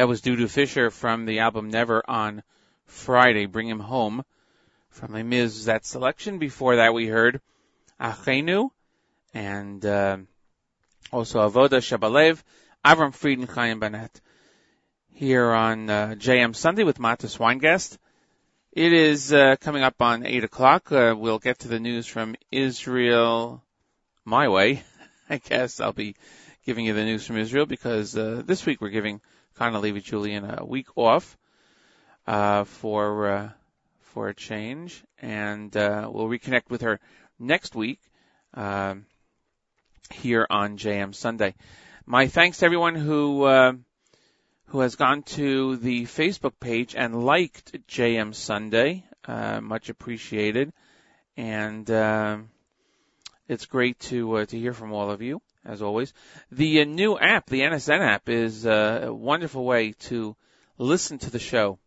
That 0.00 0.08
was 0.08 0.22
Dudu 0.22 0.48
Fisher 0.48 0.90
from 0.90 1.26
the 1.26 1.40
album 1.40 1.68
Never 1.68 2.02
on 2.08 2.42
Friday, 2.86 3.44
Bring 3.44 3.68
Him 3.68 3.80
Home 3.80 4.24
from 4.88 5.12
Les 5.12 5.22
Miz 5.22 5.66
that 5.66 5.84
selection. 5.84 6.38
Before 6.38 6.76
that 6.76 6.94
we 6.94 7.06
heard 7.06 7.42
Achenu 8.00 8.70
and 9.34 9.84
uh, 9.84 10.16
also 11.12 11.46
Avoda 11.46 11.82
Shabalev, 11.82 12.42
Avram 12.82 13.12
Fried, 13.12 13.40
and 13.40 13.50
Chaim 13.50 13.78
Banet 13.78 14.22
here 15.12 15.52
on 15.52 15.90
uh, 15.90 16.14
JM 16.16 16.56
Sunday 16.56 16.84
with 16.84 16.96
Matis 16.96 17.36
Weingast. 17.36 17.98
It 18.72 18.94
is 18.94 19.34
uh, 19.34 19.56
coming 19.60 19.82
up 19.82 20.00
on 20.00 20.24
8 20.24 20.44
o'clock. 20.44 20.90
Uh, 20.90 21.14
we'll 21.14 21.38
get 21.38 21.58
to 21.58 21.68
the 21.68 21.78
news 21.78 22.06
from 22.06 22.36
Israel 22.50 23.62
my 24.24 24.48
way. 24.48 24.82
I 25.28 25.36
guess 25.36 25.78
I'll 25.78 25.92
be 25.92 26.16
giving 26.64 26.86
you 26.86 26.94
the 26.94 27.04
news 27.04 27.26
from 27.26 27.36
Israel 27.36 27.66
because 27.66 28.16
uh, 28.16 28.42
this 28.46 28.64
week 28.64 28.80
we're 28.80 28.88
giving 28.88 29.20
Chana 29.60 29.78
Levi 29.78 29.98
Julian 29.98 30.58
a 30.58 30.64
week 30.64 30.86
off 30.96 31.36
uh, 32.26 32.64
for 32.64 33.28
uh, 33.28 33.50
for 34.00 34.28
a 34.28 34.34
change, 34.34 35.04
and 35.20 35.76
uh, 35.76 36.08
we'll 36.10 36.28
reconnect 36.28 36.70
with 36.70 36.80
her 36.80 36.98
next 37.38 37.74
week 37.74 38.00
um, 38.54 39.04
here 40.10 40.46
on 40.48 40.78
JM 40.78 41.14
Sunday. 41.14 41.54
My 42.06 42.26
thanks 42.26 42.58
to 42.58 42.64
everyone 42.64 42.94
who 42.94 43.44
uh, 43.44 43.72
who 44.68 44.80
has 44.80 44.96
gone 44.96 45.24
to 45.24 45.76
the 45.76 46.04
Facebook 46.04 46.54
page 46.58 46.94
and 46.96 47.26
liked 47.26 47.86
JM 47.86 48.34
Sunday. 48.34 49.04
Uh, 49.26 49.60
much 49.60 49.90
appreciated, 49.90 50.72
and 51.36 51.90
uh, 51.90 52.38
it's 53.46 53.66
great 53.66 53.98
to 54.00 54.38
uh, 54.38 54.46
to 54.46 54.58
hear 54.58 54.72
from 54.72 54.94
all 54.94 55.10
of 55.10 55.20
you 55.20 55.42
as 55.64 55.82
always. 55.82 56.12
The 56.50 56.82
uh, 56.82 56.84
new 56.84 57.18
app, 57.18 57.46
the 57.46 57.60
NSN 57.60 58.00
app, 58.00 58.28
is 58.28 58.66
uh, 58.66 59.06
a 59.08 59.14
wonderful 59.14 59.64
way 59.64 59.92
to 60.00 60.36
listen 60.78 61.18
to 61.18 61.30
the 61.30 61.38
show, 61.38 61.78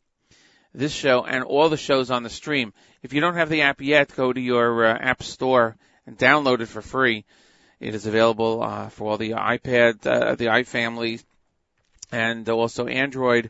this 0.73 0.93
show, 0.93 1.23
and 1.23 1.43
all 1.43 1.69
the 1.69 1.77
shows 1.77 2.11
on 2.11 2.23
the 2.23 2.29
stream. 2.29 2.73
If 3.01 3.13
you 3.13 3.21
don't 3.21 3.35
have 3.35 3.49
the 3.49 3.63
app 3.63 3.81
yet, 3.81 4.15
go 4.15 4.31
to 4.31 4.39
your 4.39 4.85
uh, 4.85 4.97
app 4.97 5.23
store 5.23 5.77
and 6.05 6.17
download 6.17 6.61
it 6.61 6.67
for 6.67 6.81
free. 6.81 7.25
It 7.79 7.95
is 7.95 8.05
available 8.05 8.63
uh, 8.63 8.89
for 8.89 9.11
all 9.11 9.17
the 9.17 9.31
iPad, 9.31 10.05
uh, 10.05 10.35
the 10.35 10.45
iFamily, 10.45 11.23
and 12.11 12.47
also 12.47 12.87
Android. 12.87 13.49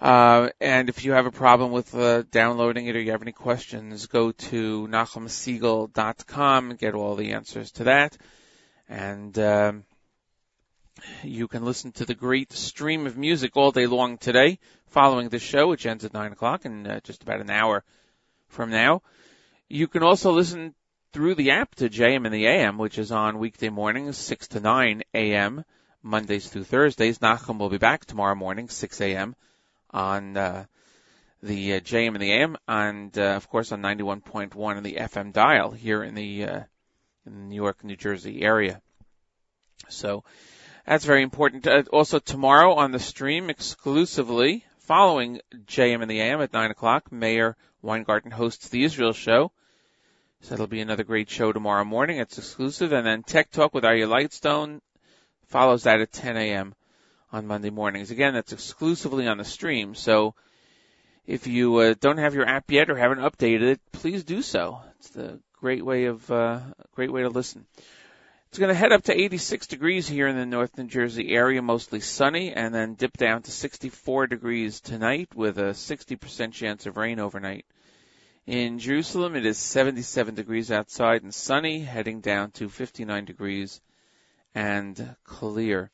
Uh, 0.00 0.48
and 0.62 0.88
if 0.88 1.04
you 1.04 1.12
have 1.12 1.26
a 1.26 1.30
problem 1.30 1.72
with 1.72 1.92
downloading 2.30 2.86
it 2.86 2.96
or 2.96 3.00
you 3.00 3.10
have 3.10 3.20
any 3.20 3.32
questions, 3.32 4.06
go 4.06 4.32
to 4.32 4.88
nachumsegal.com 4.88 6.70
and 6.70 6.78
get 6.78 6.94
all 6.94 7.16
the 7.16 7.32
answers 7.32 7.70
to 7.72 7.84
that. 7.84 8.16
And 8.90 9.38
um, 9.38 9.84
you 11.22 11.46
can 11.46 11.64
listen 11.64 11.92
to 11.92 12.04
the 12.04 12.14
great 12.14 12.52
stream 12.52 13.06
of 13.06 13.16
music 13.16 13.56
all 13.56 13.70
day 13.70 13.86
long 13.86 14.18
today, 14.18 14.58
following 14.88 15.28
the 15.28 15.38
show, 15.38 15.68
which 15.68 15.86
ends 15.86 16.04
at 16.04 16.12
9 16.12 16.32
o'clock 16.32 16.64
in 16.64 16.88
uh, 16.88 16.98
just 17.04 17.22
about 17.22 17.40
an 17.40 17.50
hour 17.50 17.84
from 18.48 18.70
now. 18.70 19.02
You 19.68 19.86
can 19.86 20.02
also 20.02 20.32
listen 20.32 20.74
through 21.12 21.36
the 21.36 21.52
app 21.52 21.76
to 21.76 21.88
JM 21.88 22.24
and 22.24 22.34
the 22.34 22.48
AM, 22.48 22.78
which 22.78 22.98
is 22.98 23.12
on 23.12 23.38
weekday 23.38 23.68
mornings, 23.68 24.16
6 24.16 24.48
to 24.48 24.60
9 24.60 25.02
a.m., 25.14 25.64
Mondays 26.02 26.48
through 26.48 26.64
Thursdays. 26.64 27.20
Nachum 27.20 27.58
will 27.58 27.68
be 27.68 27.78
back 27.78 28.04
tomorrow 28.04 28.34
morning, 28.34 28.68
6 28.68 29.00
a.m., 29.02 29.36
on 29.90 30.36
uh, 30.36 30.64
the 31.44 31.74
uh, 31.74 31.80
JM 31.80 32.14
and 32.14 32.20
the 32.22 32.32
AM, 32.32 32.56
and 32.66 33.16
uh, 33.16 33.36
of 33.36 33.48
course 33.48 33.70
on 33.70 33.82
91.1 33.82 34.56
on 34.56 34.82
the 34.82 34.94
FM 34.94 35.32
dial 35.32 35.70
here 35.70 36.02
in 36.02 36.16
the, 36.16 36.44
uh, 36.44 36.60
in 37.30 37.38
the 37.38 37.46
New 37.46 37.56
York, 37.56 37.84
New 37.84 37.96
Jersey 37.96 38.42
area. 38.42 38.80
So 39.88 40.24
that's 40.86 41.04
very 41.04 41.22
important. 41.22 41.66
Uh, 41.66 41.84
also 41.92 42.18
tomorrow 42.18 42.74
on 42.74 42.92
the 42.92 42.98
stream 42.98 43.50
exclusively, 43.50 44.64
following 44.80 45.40
JM 45.66 46.02
and 46.02 46.10
the 46.10 46.20
AM 46.20 46.40
at 46.40 46.52
9 46.52 46.70
o'clock, 46.70 47.12
Meir 47.12 47.56
Weingarten 47.82 48.30
hosts 48.30 48.68
the 48.68 48.84
Israel 48.84 49.12
show. 49.12 49.52
So 50.42 50.50
that'll 50.50 50.66
be 50.66 50.80
another 50.80 51.04
great 51.04 51.28
show 51.28 51.52
tomorrow 51.52 51.84
morning. 51.84 52.18
It's 52.18 52.38
exclusive. 52.38 52.92
And 52.92 53.06
then 53.06 53.22
Tech 53.22 53.50
Talk 53.50 53.74
with 53.74 53.84
Aryeh 53.84 54.08
Lightstone 54.08 54.80
follows 55.46 55.82
that 55.82 56.00
at 56.00 56.12
10 56.12 56.36
a.m. 56.36 56.74
on 57.30 57.46
Monday 57.46 57.70
mornings. 57.70 58.10
Again, 58.10 58.34
that's 58.34 58.52
exclusively 58.52 59.28
on 59.28 59.36
the 59.38 59.44
stream. 59.44 59.94
So 59.94 60.34
if 61.26 61.46
you 61.46 61.76
uh, 61.76 61.94
don't 62.00 62.18
have 62.18 62.34
your 62.34 62.46
app 62.46 62.70
yet 62.70 62.88
or 62.88 62.96
haven't 62.96 63.18
updated 63.18 63.62
it, 63.62 63.80
please 63.92 64.24
do 64.24 64.40
so. 64.40 64.80
It's 64.98 65.14
a 65.16 65.38
great 65.60 65.84
way 65.84 66.06
of 66.06 66.30
uh, 66.30 66.60
great 66.94 67.12
way 67.12 67.22
to 67.22 67.28
listen. 67.28 67.66
It's 68.48 68.58
going 68.58 68.70
to 68.70 68.74
head 68.74 68.92
up 68.92 69.04
to 69.04 69.18
86 69.18 69.66
degrees 69.66 70.08
here 70.08 70.26
in 70.26 70.36
the 70.36 70.46
North 70.46 70.76
New 70.76 70.86
Jersey 70.86 71.30
area, 71.30 71.60
mostly 71.62 72.00
sunny, 72.00 72.52
and 72.52 72.74
then 72.74 72.94
dip 72.94 73.16
down 73.16 73.42
to 73.42 73.50
64 73.50 74.26
degrees 74.26 74.80
tonight 74.80 75.28
with 75.36 75.58
a 75.58 75.72
60% 75.72 76.52
chance 76.52 76.86
of 76.86 76.96
rain 76.96 77.20
overnight. 77.20 77.66
In 78.46 78.78
Jerusalem, 78.78 79.36
it 79.36 79.46
is 79.46 79.58
77 79.58 80.34
degrees 80.34 80.72
outside 80.72 81.22
and 81.22 81.32
sunny, 81.32 81.80
heading 81.80 82.20
down 82.20 82.50
to 82.52 82.68
59 82.68 83.26
degrees 83.26 83.80
and 84.54 85.14
clear. 85.24 85.90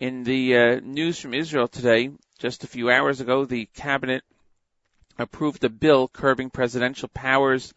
In 0.00 0.24
the 0.24 0.56
uh, 0.56 0.80
news 0.82 1.18
from 1.18 1.32
Israel 1.32 1.68
today, 1.68 2.10
just 2.38 2.64
a 2.64 2.68
few 2.68 2.90
hours 2.90 3.20
ago, 3.20 3.44
the 3.44 3.66
cabinet 3.74 4.22
approved 5.16 5.64
a 5.64 5.70
bill 5.70 6.08
curbing 6.08 6.50
presidential 6.50 7.08
powers 7.08 7.72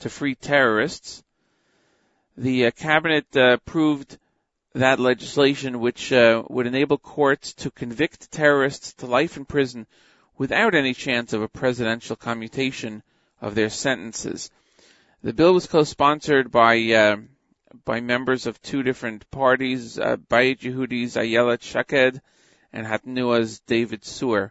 to 0.00 0.08
free 0.08 0.34
terrorists. 0.34 1.22
The 2.36 2.66
uh, 2.66 2.70
cabinet 2.72 3.26
uh, 3.36 3.52
approved 3.54 4.18
that 4.74 4.98
legislation, 4.98 5.80
which 5.80 6.12
uh, 6.12 6.42
would 6.48 6.66
enable 6.66 6.98
courts 6.98 7.54
to 7.54 7.70
convict 7.70 8.32
terrorists 8.32 8.92
to 8.94 9.06
life 9.06 9.36
in 9.36 9.44
prison 9.44 9.86
without 10.36 10.74
any 10.74 10.94
chance 10.94 11.32
of 11.32 11.42
a 11.42 11.48
presidential 11.48 12.16
commutation 12.16 13.02
of 13.40 13.54
their 13.54 13.70
sentences. 13.70 14.50
The 15.22 15.32
bill 15.32 15.54
was 15.54 15.66
co-sponsored 15.66 16.50
by 16.50 16.76
uh, 16.92 17.16
by 17.84 18.00
members 18.00 18.46
of 18.46 18.60
two 18.62 18.82
different 18.82 19.30
parties, 19.30 19.98
uh, 19.98 20.16
Bayit 20.16 20.60
Yehudi's 20.60 21.16
Ayelet 21.16 21.62
Shaked 21.62 22.20
and 22.72 22.86
Hatnua's 22.86 23.60
David 23.60 24.02
Tzur. 24.02 24.50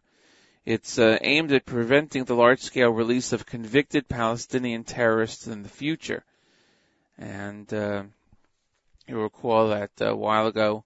It's 0.66 0.98
uh, 0.98 1.18
aimed 1.22 1.52
at 1.52 1.66
preventing 1.66 2.24
the 2.24 2.36
large-scale 2.36 2.90
release 2.90 3.34
of 3.34 3.46
convicted 3.46 4.08
Palestinian 4.08 4.86
terrorists 4.86 5.46
in 5.48 5.62
the 5.62 5.70
future. 5.70 6.24
And 7.18 7.72
uh, 7.74 8.04
you 9.06 9.22
recall 9.22 9.70
that 9.70 9.92
uh, 10.00 10.12
a 10.12 10.16
while 10.16 10.48
ago 10.48 10.86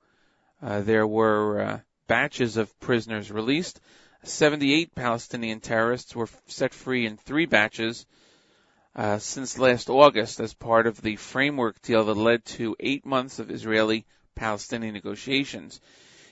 uh, 0.63 0.82
there 0.82 1.05
were 1.05 1.61
uh, 1.61 1.80
batches 2.07 2.57
of 2.57 2.80
prisoners 2.80 3.32
released. 3.32 3.80
78 4.23 4.95
Palestinian 4.95 5.59
terrorists 5.59 6.15
were 6.15 6.30
set 6.47 6.73
free 6.73 7.05
in 7.05 7.17
three 7.17 7.45
batches 7.45 8.07
uh, 8.95 9.19
since 9.19 9.59
last 9.59 9.91
August 9.91 10.39
as 10.39 10.55
part 10.55 10.88
of 10.88 10.99
the 11.01 11.17
framework 11.17 11.80
deal 11.84 12.03
that 12.05 12.17
led 12.17 12.43
to 12.45 12.75
eight 12.80 13.05
months 13.05 13.38
of 13.38 13.51
Israeli-Palestinian 13.51 14.95
negotiations. 14.95 15.80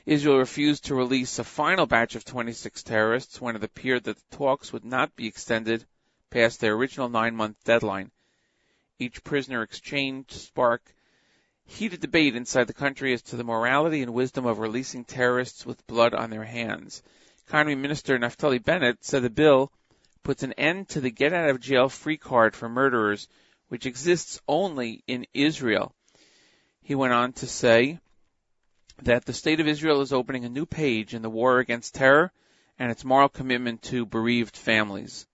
Israel 0.05 0.37
refused 0.37 0.85
to 0.85 0.93
release 0.93 1.39
a 1.39 1.43
final 1.43 1.87
batch 1.87 2.13
of 2.15 2.23
26 2.23 2.83
terrorists 2.83 3.41
when 3.41 3.55
it 3.55 3.63
appeared 3.63 4.03
that 4.03 4.17
the 4.17 4.37
talks 4.37 4.71
would 4.71 4.85
not 4.85 5.15
be 5.15 5.25
extended 5.25 5.83
past 6.29 6.59
their 6.59 6.73
original 6.73 7.09
nine-month 7.09 7.63
deadline. 7.63 8.11
Each 8.99 9.23
prisoner 9.23 9.63
exchange 9.63 10.31
sparked 10.31 10.93
heated 11.65 12.01
debate 12.01 12.35
inside 12.35 12.67
the 12.67 12.73
country 12.73 13.13
as 13.13 13.23
to 13.23 13.35
the 13.35 13.43
morality 13.43 14.03
and 14.03 14.13
wisdom 14.13 14.45
of 14.45 14.59
releasing 14.59 15.03
terrorists 15.03 15.65
with 15.65 15.87
blood 15.87 16.13
on 16.13 16.29
their 16.29 16.43
hands. 16.43 17.01
Economy 17.47 17.73
Minister 17.73 18.19
Naftali 18.19 18.63
Bennett 18.63 19.03
said 19.03 19.23
the 19.23 19.29
bill 19.31 19.71
puts 20.21 20.43
an 20.43 20.53
end 20.53 20.87
to 20.89 21.01
the 21.01 21.09
get 21.09 21.33
out 21.33 21.49
of 21.49 21.59
jail 21.59 21.89
free 21.89 22.17
card 22.17 22.55
for 22.55 22.69
murderers, 22.69 23.27
which 23.69 23.87
exists 23.87 24.39
only 24.47 25.03
in 25.07 25.25
Israel. 25.33 25.95
He 26.83 26.93
went 26.93 27.13
on 27.13 27.33
to 27.33 27.47
say 27.47 27.99
that 29.03 29.25
the 29.25 29.33
state 29.33 29.59
of 29.59 29.67
Israel 29.67 30.01
is 30.01 30.13
opening 30.13 30.45
a 30.45 30.49
new 30.49 30.65
page 30.65 31.13
in 31.13 31.21
the 31.21 31.29
war 31.29 31.59
against 31.59 31.95
terror 31.95 32.31
and 32.79 32.91
its 32.91 33.05
moral 33.05 33.29
commitment 33.29 33.81
to 33.83 34.05
bereaved 34.05 34.55
families. 34.55 35.25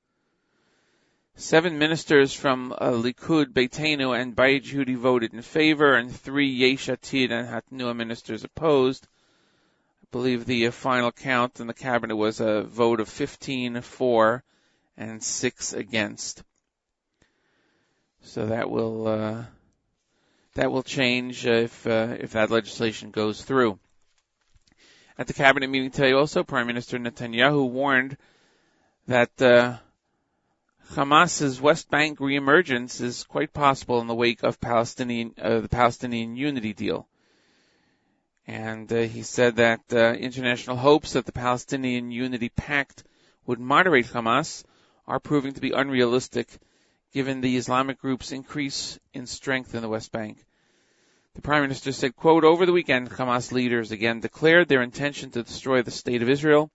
Seven 1.36 1.80
ministers 1.80 2.34
from 2.34 2.72
uh, 2.74 2.92
Likud, 2.92 3.54
Beitenu, 3.54 4.20
and 4.20 4.36
Bayit 4.36 4.64
Yehudi 4.64 4.96
voted 4.96 5.34
in 5.34 5.42
favor, 5.42 5.96
and 5.96 6.14
three 6.14 6.50
Yesh 6.50 6.88
Atid 6.88 7.32
and 7.32 7.48
Hatnua 7.48 7.96
ministers 7.96 8.44
opposed. 8.44 9.08
I 10.04 10.08
believe 10.12 10.46
the 10.46 10.68
uh, 10.68 10.72
final 10.72 11.12
count 11.12 11.60
in 11.60 11.68
the 11.68 11.74
cabinet 11.74 12.16
was 12.16 12.42
a 12.42 12.64
vote 12.64 13.00
of 13.00 13.10
15 13.10 13.82
for 13.82 14.44
and 14.98 15.24
six 15.24 15.74
against. 15.74 16.44
So 18.22 18.48
that 18.48 18.70
will 18.70 19.08
uh, 19.08 19.44
that 20.56 20.72
will 20.72 20.84
change 20.84 21.46
if 21.46 21.88
uh, 21.88 22.16
if 22.20 22.32
that 22.32 22.52
legislation 22.52 23.12
goes 23.12 23.44
through. 23.44 23.80
At 25.18 25.28
the 25.28 25.34
cabinet 25.34 25.70
meeting 25.70 25.92
today, 25.92 26.14
also 26.14 26.44
Prime 26.44 26.68
Minister 26.68 26.98
Netanyahu 26.98 27.70
warned 27.70 28.18
that 29.08 29.42
uh, 29.42 29.78
Hamas's 30.94 31.62
West 31.62 31.90
Bank 31.90 32.20
reemergence 32.20 33.02
is 33.02 33.24
quite 33.24 33.54
possible 33.54 34.02
in 34.02 34.08
the 34.08 34.16
wake 34.16 34.44
of 34.44 34.60
Palestinian, 34.60 35.34
uh, 35.42 35.60
the 35.60 35.70
Palestinian 35.70 36.36
unity 36.36 36.74
deal. 36.74 37.08
And 38.48 38.92
uh, 38.92 39.02
he 39.02 39.22
said 39.22 39.58
that 39.58 39.82
uh, 39.94 40.14
international 40.14 40.76
hopes 40.76 41.14
that 41.14 41.26
the 41.26 41.32
Palestinian 41.32 42.12
Unity 42.12 42.50
Pact 42.50 43.04
would 43.46 43.60
moderate 43.60 44.08
Hamas 44.08 44.64
are 45.08 45.20
proving 45.20 45.54
to 45.54 45.62
be 45.62 45.72
unrealistic 45.72 46.48
given 47.12 47.42
the 47.42 47.58
Islamic 47.58 48.00
group's 48.00 48.32
increase 48.32 49.00
in 49.14 49.26
strength 49.28 49.76
in 49.76 49.82
the 49.82 49.90
West 49.90 50.12
Bank. 50.12 50.46
The 51.34 51.42
Prime 51.42 51.62
Minister 51.62 51.92
said, 51.92 52.16
quote, 52.16 52.44
over 52.44 52.66
the 52.66 52.74
weekend, 52.74 53.10
Hamas 53.10 53.52
leaders 53.52 53.92
again 53.92 54.20
declared 54.20 54.68
their 54.68 54.82
intention 54.82 55.32
to 55.32 55.44
destroy 55.44 55.82
the 55.82 55.92
State 55.92 56.22
of 56.22 56.30
Israel. 56.30 56.72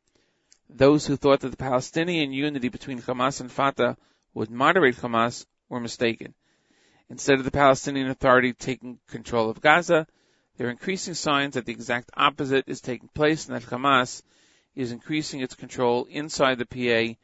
Those 0.68 1.06
who 1.06 1.16
thought 1.16 1.40
that 1.40 1.50
the 1.50 1.56
Palestinian 1.56 2.32
unity 2.32 2.68
between 2.68 3.00
Hamas 3.00 3.40
and 3.40 3.50
Fatah 3.50 3.96
would 4.34 4.50
moderate 4.50 4.96
Hamas 4.96 5.46
were 5.68 5.80
mistaken. 5.80 6.34
Instead 7.08 7.38
of 7.38 7.44
the 7.44 7.50
Palestinian 7.50 8.08
Authority 8.08 8.52
taking 8.52 8.98
control 9.08 9.48
of 9.48 9.60
Gaza, 9.60 10.06
there 10.56 10.66
are 10.66 10.70
increasing 10.70 11.14
signs 11.14 11.54
that 11.54 11.66
the 11.66 11.72
exact 11.72 12.10
opposite 12.16 12.64
is 12.66 12.80
taking 12.80 13.08
place 13.08 13.46
and 13.46 13.56
that 13.56 13.70
Hamas 13.70 14.22
is 14.74 14.92
increasing 14.92 15.40
its 15.40 15.54
control 15.54 16.06
inside 16.06 16.58
the 16.58 16.66
PA 16.66 17.16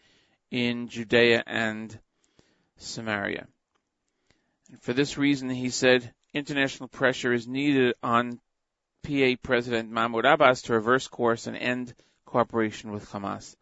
in 0.50 0.88
Judea 0.88 1.42
and 1.46 1.98
Samaria. 2.76 3.46
And 4.70 4.82
for 4.82 4.92
this 4.92 5.18
reason, 5.18 5.50
he 5.50 5.70
said, 5.70 6.12
international 6.32 6.88
pressure 6.88 7.32
is 7.32 7.46
needed 7.46 7.94
on 8.02 8.40
PA 9.04 9.34
President 9.42 9.90
Mahmoud 9.90 10.24
Abbas 10.24 10.62
to 10.62 10.74
reverse 10.74 11.08
course 11.08 11.46
and 11.46 11.56
end 11.56 11.94
cooperation 12.24 12.92
with 12.92 13.10
Hamas. 13.10 13.56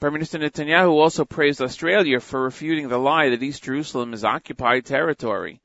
Prime 0.00 0.14
Minister 0.14 0.38
Netanyahu 0.38 0.90
also 0.90 1.24
praised 1.24 1.60
Australia 1.60 2.18
for 2.18 2.42
refuting 2.42 2.88
the 2.88 2.98
lie 2.98 3.28
that 3.28 3.42
East 3.42 3.62
Jerusalem 3.62 4.12
is 4.14 4.24
occupied 4.24 4.84
territory. 4.84 5.60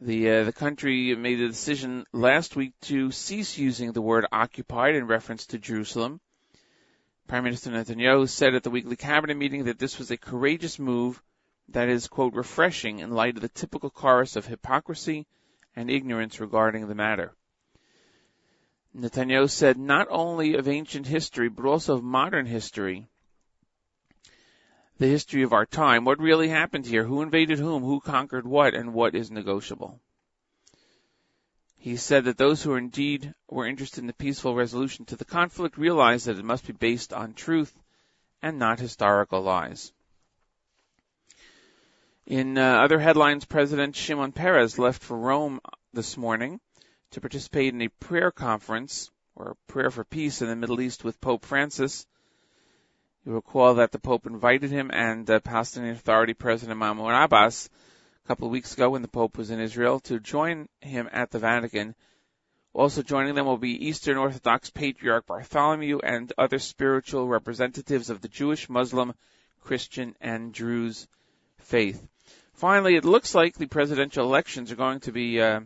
The 0.00 0.30
uh, 0.30 0.44
the 0.44 0.52
country 0.52 1.14
made 1.14 1.40
a 1.40 1.48
decision 1.48 2.06
last 2.12 2.56
week 2.56 2.72
to 2.82 3.10
cease 3.10 3.58
using 3.58 3.92
the 3.92 4.00
word 4.00 4.26
occupied 4.32 4.94
in 4.94 5.06
reference 5.06 5.46
to 5.46 5.58
Jerusalem. 5.58 6.20
Prime 7.26 7.42
Minister 7.42 7.70
Netanyahu 7.70 8.28
said 8.28 8.54
at 8.54 8.62
the 8.62 8.70
weekly 8.70 8.94
cabinet 8.94 9.36
meeting 9.36 9.64
that 9.64 9.80
this 9.80 9.98
was 9.98 10.12
a 10.12 10.16
courageous 10.16 10.78
move 10.78 11.20
that 11.68 11.88
is, 11.88 12.06
quote, 12.06 12.34
refreshing 12.34 13.00
in 13.00 13.10
light 13.10 13.34
of 13.34 13.42
the 13.42 13.48
typical 13.48 13.90
chorus 13.90 14.36
of 14.36 14.46
hypocrisy 14.46 15.26
and 15.74 15.90
ignorance 15.90 16.38
regarding 16.38 16.86
the 16.86 16.94
matter. 16.94 17.34
Netanyahu 18.96 19.50
said 19.50 19.76
not 19.76 20.06
only 20.08 20.54
of 20.54 20.68
ancient 20.68 21.06
history, 21.08 21.48
but 21.48 21.66
also 21.66 21.94
of 21.94 22.04
modern 22.04 22.46
history, 22.46 23.08
the 24.98 25.08
history 25.08 25.42
of 25.42 25.52
our 25.52 25.66
time, 25.66 26.04
what 26.04 26.20
really 26.20 26.48
happened 26.48 26.86
here, 26.86 27.04
who 27.04 27.22
invaded 27.22 27.58
whom, 27.58 27.82
who 27.82 27.98
conquered 27.98 28.46
what, 28.46 28.72
and 28.72 28.94
what 28.94 29.16
is 29.16 29.32
negotiable. 29.32 30.00
He 31.78 31.96
said 31.96 32.24
that 32.24 32.38
those 32.38 32.62
who 32.62 32.74
indeed 32.74 33.34
were 33.48 33.66
interested 33.66 34.00
in 34.00 34.06
the 34.06 34.12
peaceful 34.12 34.54
resolution 34.54 35.04
to 35.06 35.16
the 35.16 35.24
conflict 35.24 35.78
realized 35.78 36.26
that 36.26 36.38
it 36.38 36.44
must 36.44 36.66
be 36.66 36.72
based 36.72 37.12
on 37.12 37.34
truth 37.34 37.72
and 38.42 38.58
not 38.58 38.80
historical 38.80 39.42
lies. 39.42 39.92
In 42.26 42.58
uh, 42.58 42.78
other 42.82 42.98
headlines, 42.98 43.44
President 43.44 43.94
Shimon 43.94 44.32
Peres 44.32 44.78
left 44.78 45.02
for 45.02 45.16
Rome 45.16 45.60
this 45.92 46.16
morning 46.16 46.60
to 47.12 47.20
participate 47.20 47.72
in 47.72 47.82
a 47.82 47.88
prayer 47.88 48.32
conference 48.32 49.10
or 49.36 49.56
prayer 49.68 49.90
for 49.90 50.02
peace 50.02 50.42
in 50.42 50.48
the 50.48 50.56
Middle 50.56 50.80
East 50.80 51.04
with 51.04 51.20
Pope 51.20 51.44
Francis. 51.44 52.06
You 53.24 53.32
recall 53.32 53.74
that 53.74 53.92
the 53.92 53.98
Pope 53.98 54.26
invited 54.26 54.70
him 54.70 54.90
and 54.92 55.26
the 55.26 55.40
Palestinian 55.40 55.94
Authority 55.94 56.34
President 56.34 56.78
Mahmoud 56.78 57.12
Abbas 57.12 57.68
couple 58.26 58.46
of 58.46 58.52
weeks 58.52 58.74
ago 58.74 58.90
when 58.90 59.02
the 59.02 59.08
Pope 59.08 59.38
was 59.38 59.50
in 59.50 59.60
Israel 59.60 60.00
to 60.00 60.18
join 60.18 60.68
him 60.80 61.08
at 61.12 61.30
the 61.30 61.38
Vatican. 61.38 61.94
Also 62.72 63.02
joining 63.02 63.36
them 63.36 63.46
will 63.46 63.56
be 63.56 63.86
Eastern 63.86 64.16
Orthodox 64.16 64.68
Patriarch 64.68 65.26
Bartholomew 65.26 66.00
and 66.02 66.32
other 66.36 66.58
spiritual 66.58 67.28
representatives 67.28 68.10
of 68.10 68.20
the 68.20 68.28
Jewish, 68.28 68.68
Muslim, 68.68 69.14
Christian, 69.62 70.16
and 70.20 70.52
Druze 70.52 71.06
faith. 71.58 72.04
Finally, 72.54 72.96
it 72.96 73.04
looks 73.04 73.32
like 73.32 73.54
the 73.54 73.66
presidential 73.66 74.26
elections 74.26 74.72
are 74.72 74.76
going 74.76 75.00
to 75.00 75.12
be 75.12 75.40
uh, 75.40 75.60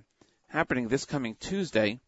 happening 0.49 0.89
this 0.89 1.07
coming 1.07 1.37
Tuesday. 1.41 1.99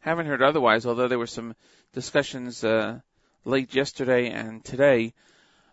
Haven't 0.00 0.26
heard 0.26 0.42
otherwise, 0.42 0.86
although 0.86 1.08
there 1.08 1.18
were 1.18 1.26
some 1.26 1.54
discussions 1.92 2.64
uh, 2.64 3.00
late 3.44 3.74
yesterday 3.74 4.30
and 4.30 4.64
today 4.64 5.12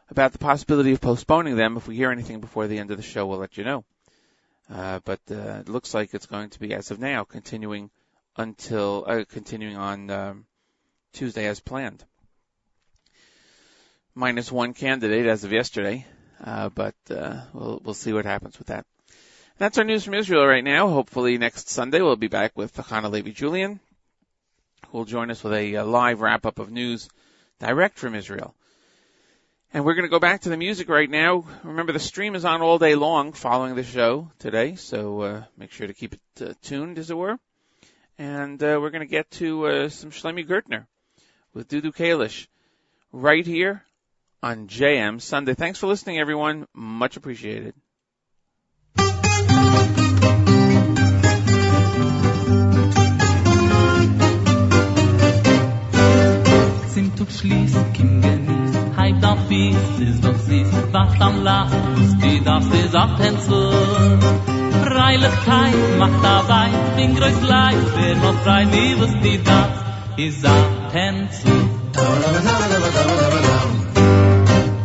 about 0.10 0.32
the 0.32 0.38
possibility 0.38 0.92
of 0.94 1.02
postponing 1.02 1.56
them. 1.56 1.78
If 1.78 1.88
we 1.88 1.96
hear 1.96 2.12
anything 2.12 2.40
before 2.40 2.68
the 2.68 2.78
end 2.78 2.92
of 2.92 2.98
the 2.98 3.04
show, 3.04 3.26
we'll 3.26 3.40
let 3.40 3.58
you 3.58 3.64
know. 3.64 3.84
Uh, 4.72 5.00
but 5.04 5.20
uh, 5.30 5.60
it 5.60 5.70
looks 5.70 5.94
like 5.94 6.14
it's 6.14 6.26
going 6.26 6.50
to 6.50 6.60
be, 6.60 6.74
as 6.74 6.92
of 6.92 7.00
now, 7.00 7.24
continuing 7.24 7.90
until 8.36 9.06
uh, 9.08 9.24
continuing 9.30 9.78
on 9.78 10.10
um, 10.10 10.46
Tuesday 11.14 11.46
as 11.46 11.60
planned. 11.60 12.04
Minus 14.16 14.52
one 14.52 14.74
candidate 14.74 15.26
as 15.28 15.44
of 15.44 15.52
yesterday. 15.52 16.06
Uh, 16.44 16.70
but 16.70 16.96
uh, 17.10 17.42
we'll 17.54 17.82
we'll 17.84 17.94
see 17.94 18.14
what 18.14 18.26
happens 18.26 18.58
with 18.58 18.68
that. 18.68 18.86
That's 19.58 19.78
our 19.78 19.86
news 19.86 20.04
from 20.04 20.16
Israel 20.16 20.46
right 20.46 20.64
now. 20.64 20.90
Hopefully 20.90 21.38
next 21.38 21.70
Sunday 21.70 22.02
we'll 22.02 22.18
be 22.18 22.28
back 22.28 22.52
with 22.56 22.76
Chana 22.76 23.10
Levi 23.10 23.32
Julian, 23.32 23.80
who 24.88 24.98
will 24.98 25.06
join 25.06 25.32
us 25.32 25.44
with 25.44 25.54
a, 25.54 25.76
a 25.76 25.86
live 25.86 26.20
wrap 26.20 26.46
up 26.46 26.60
of 26.60 26.72
news 26.72 27.08
direct 27.60 27.98
from 27.98 28.16
Israel. 28.16 28.54
And 29.76 29.84
we're 29.84 29.96
going 29.96 30.06
to 30.06 30.10
go 30.10 30.20
back 30.20 30.40
to 30.44 30.50
the 30.50 30.56
music 30.56 30.88
right 30.88 31.10
now. 31.10 31.44
Remember, 31.64 31.92
the 31.92 32.00
stream 32.00 32.34
is 32.36 32.46
on 32.46 32.62
all 32.62 32.80
day 32.80 32.96
long 32.96 33.34
following 33.34 33.76
the 33.76 33.84
show 33.84 34.32
today, 34.40 34.76
so 34.76 35.20
uh, 35.20 35.44
make 35.58 35.74
sure 35.74 35.86
to 35.86 35.94
keep 35.94 36.14
it 36.14 36.22
uh, 36.42 36.54
tuned, 36.62 36.98
as 36.98 37.12
it 37.12 37.18
were. 37.18 37.38
And 38.18 38.64
uh, 38.64 38.80
we're 38.82 38.92
going 38.92 39.02
to 39.02 39.06
get 39.06 39.30
to 39.32 39.68
uh, 39.68 39.90
some 39.90 40.12
Shlomi 40.12 40.48
Gertner 40.48 40.86
with 41.54 41.68
Dudu 41.68 41.94
Kalish 41.94 42.48
right 43.12 43.46
here 43.46 43.84
on 44.42 44.70
JM 44.70 45.22
Sunday. 45.22 45.56
Thanks 45.56 45.78
for 45.78 45.88
listening, 45.88 46.20
everyone. 46.20 46.70
Much 46.74 47.18
appreciated. 47.18 47.74
Heim 59.06 59.22
da 59.22 59.36
fies, 59.48 59.76
ist 60.00 60.24
doch 60.24 60.40
süß, 60.48 60.68
was 60.92 61.22
am 61.22 61.44
Lach, 61.44 61.72
was 61.96 62.18
die 62.24 62.42
das 62.44 62.66
ist 62.84 62.96
ab 62.96 63.18
zu. 63.46 63.62
Freilichkeit 64.86 65.80
macht 66.00 66.24
dabei, 66.24 66.70
bin 66.96 67.16
größt 67.16 67.44
leid, 67.44 67.86
wer 67.98 68.16
noch 68.16 68.38
frei, 68.44 68.68
wie 68.72 69.00
was 69.00 69.14
die 69.24 69.40
das 69.44 69.74
ist 70.18 70.46
ab 70.46 70.94
zu. 71.38 71.54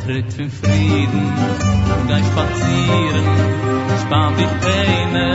tritt 0.05 0.33
für 0.33 0.51
Frieden, 0.61 1.27
geh 2.09 2.23
spazieren, 2.31 3.27
spann 4.03 4.35
die 4.39 4.51
Peine, 4.65 5.29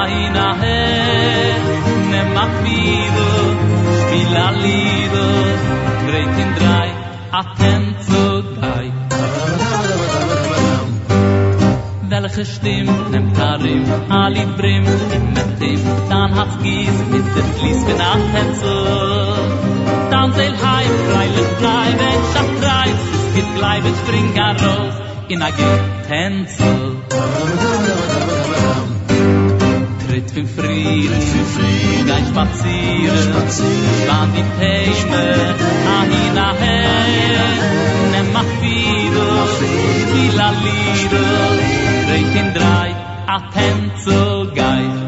ein 0.00 0.36
ahe, 0.48 0.80
nimm 2.10 2.28
mach 2.34 2.54
wieder, 2.64 3.30
spiel 4.00 4.36
a 4.36 4.50
Lieder, 4.50 5.47
atem 7.32 7.94
zu 8.06 8.42
dai 8.60 8.92
welche 12.10 12.44
stimm 12.44 12.88
nem 13.10 13.32
karim? 13.32 13.84
Ali 14.10 14.44
brim 14.56 14.84
im 15.16 15.32
metim 15.34 15.80
dann 16.08 16.34
hat 16.34 16.62
gies 16.62 16.98
mit 17.10 17.26
dem 17.36 17.48
glies 17.58 17.84
benacht 17.84 18.30
hat 18.36 18.50
so 18.60 18.74
dann 20.10 20.32
sel 20.32 20.54
heim 20.64 20.94
freile 21.06 21.44
bleibe 21.60 22.08
schaft 22.32 22.56
drei 22.62 22.88
git 23.34 23.48
bleibe 23.56 23.90
springer 24.00 24.52
raus 24.62 24.94
in 25.28 25.42
a 25.42 25.50
gitenzel 25.58 26.96
Tritt 30.18 30.30
für 30.30 30.46
Frieden, 30.46 31.20
für 31.20 31.44
Frieden, 31.44 32.26
Spazieren, 32.28 33.22
Spazieren, 33.30 34.06
wann 34.08 34.32
die 34.34 34.42
Peine, 34.58 35.54
ahina 35.96 36.54
hei, 36.58 37.38
ne 38.10 38.16
er 38.16 38.24
mach 38.32 38.50
wieder, 38.60 39.46
die 40.12 40.36
la 40.36 40.50
lieder, 40.64 41.52
bringt 42.08 42.34
in 42.34 42.52
drei, 42.52 42.96
a 43.28 43.38
tenzel 43.52 44.50
geif. 44.56 45.07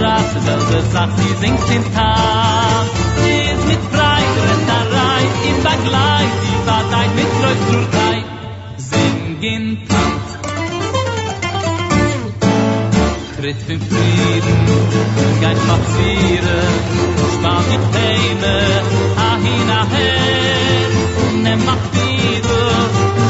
Straße, 0.00 0.40
das 0.46 0.62
ist 0.80 0.92
Sach, 0.92 1.10
sie 1.14 1.34
singt 1.44 1.68
den 1.68 1.84
Tag. 1.94 2.86
Sie 3.22 3.40
ist 3.52 3.66
mit 3.68 3.82
Freit, 3.92 4.32
rennt 4.46 4.66
da 4.66 4.80
rein, 4.96 5.30
im 5.46 5.58
Vergleich, 5.60 6.32
die 6.42 6.66
war 6.66 6.84
dein 6.90 7.14
mit 7.16 7.30
Freit, 7.38 7.60
zur 7.70 7.84
Zeit, 7.92 8.24
singen 8.78 9.78
Tanz. 9.90 10.26
Tritt 13.36 13.60
für 13.66 13.78
Frieden, 13.78 14.58
kein 15.42 15.56
Spazieren, 15.64 16.72
spart 17.34 17.66
die 17.70 17.80
Pläne, 17.92 18.56
ah, 19.18 19.34
ahin, 19.34 19.70
ahin, 19.80 21.42
ne 21.42 21.54
mach 21.66 21.84
wieder, 21.92 22.64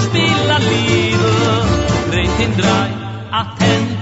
spiel 0.04 0.50
a 0.54 0.58
lieder 0.58 1.80
dreht 2.10 2.38
in 2.46 2.56
drei, 2.56 2.90
attent. 3.32 3.99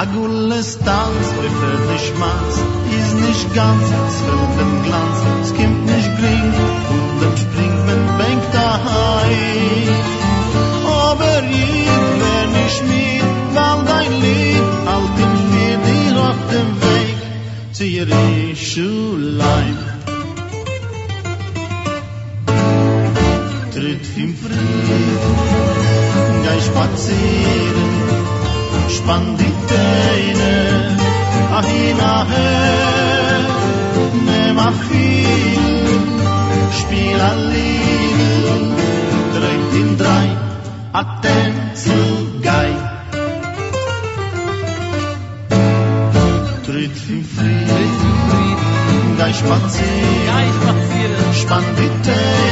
a 0.00 0.04
gulle 0.06 0.62
stanz 0.62 1.26
prefer 1.38 1.76
de 1.88 1.98
schmatz 2.06 2.54
is 2.98 3.08
nich 3.22 3.42
ganz 3.54 3.86
es 4.04 4.16
wird 4.26 4.52
dem 4.58 4.72
glanz. 4.84 5.18
Es 5.42 5.50
kimt 5.58 5.82
nich 5.92 6.08
bring 6.18 6.46
und 6.94 7.10
dem 7.22 7.34
springt 7.42 7.80
men 7.88 8.02
bank 8.20 8.42
da 8.54 8.68
hai 8.86 9.34
aber 11.08 11.42
i 11.64 11.70
wenn 12.22 12.52
ich 12.66 12.78
mit, 12.90 13.28
Weil 13.54 13.80
dein 13.90 14.12
lied 14.24 14.68
all 14.92 15.06
dem 15.18 15.34
mir 15.52 15.76
dir 15.86 16.14
auf 16.28 16.40
dem 16.52 16.70
weg 16.84 17.18
zu 17.76 17.84
ihr 17.84 18.08
schu 18.66 18.90
lein 19.40 19.78
tritt 23.74 24.06
im 24.24 24.32
frieden 24.42 25.36
gei 26.46 26.58
spazier 26.68 27.59
van 29.10 29.36
die 29.38 29.54
teine 29.70 30.50
ahina 31.58 32.10
he 32.30 32.50
ne 34.26 34.42
machil 34.58 35.88
spiel 36.80 37.20
alil 37.30 38.62
dreht 39.34 39.74
in 39.80 39.90
drei 40.02 40.28
atem 41.00 41.58
zu 41.82 41.98
gai 42.46 42.70
tritt 46.68 47.02
in 47.16 47.22
frieden 47.34 47.98
gai 49.22 49.32
spazieren 49.42 51.28
spann 51.42 51.68
die 51.80 51.92
teine 52.06 52.49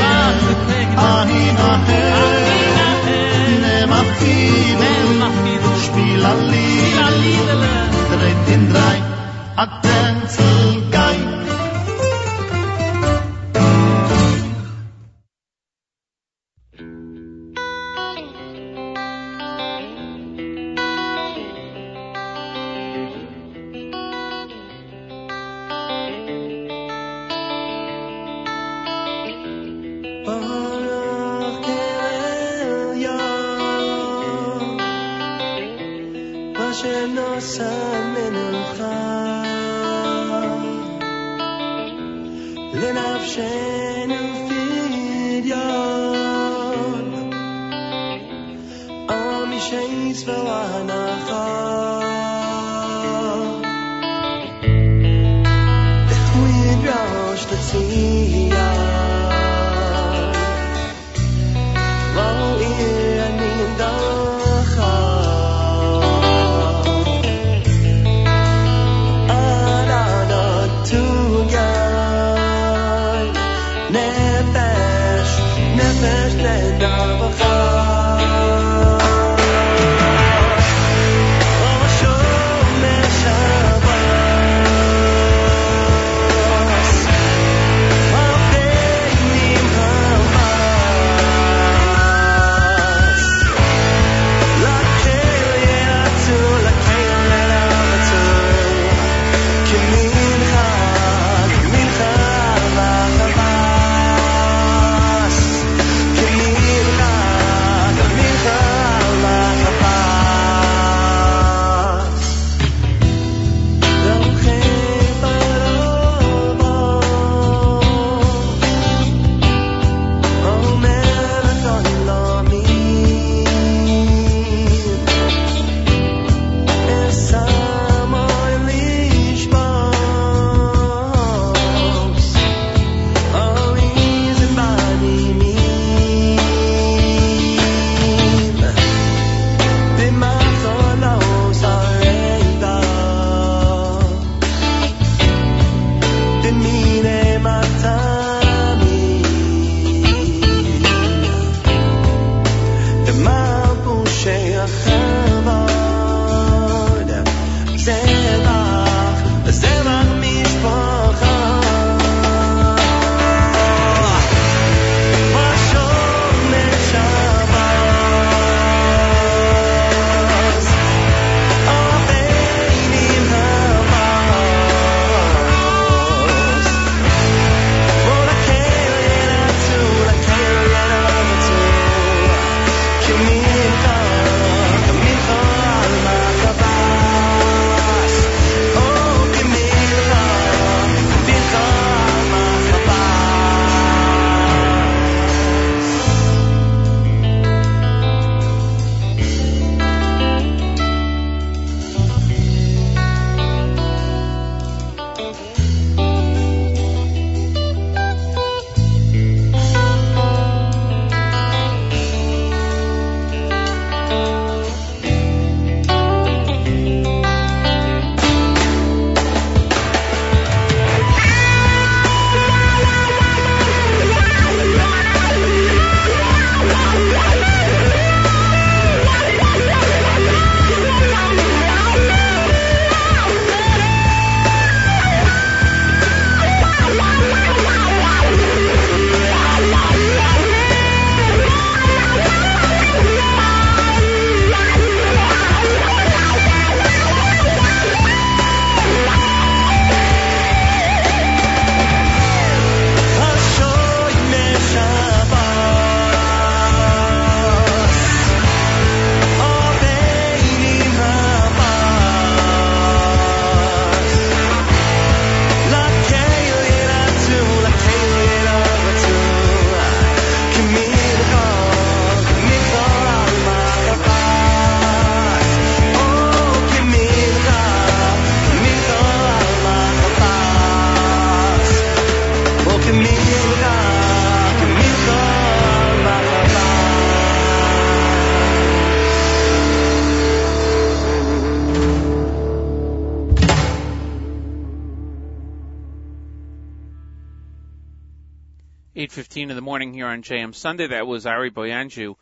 8:15 299.19 299.51
in 299.51 299.57
the 299.57 299.61
morning 299.61 299.93
here 299.93 300.07
on 300.07 300.23
JM 300.23 300.55
Sunday. 300.55 300.87
That 300.87 301.09
was 301.09 301.27
Ari 301.27 301.51
Boiangiu 301.51 302.15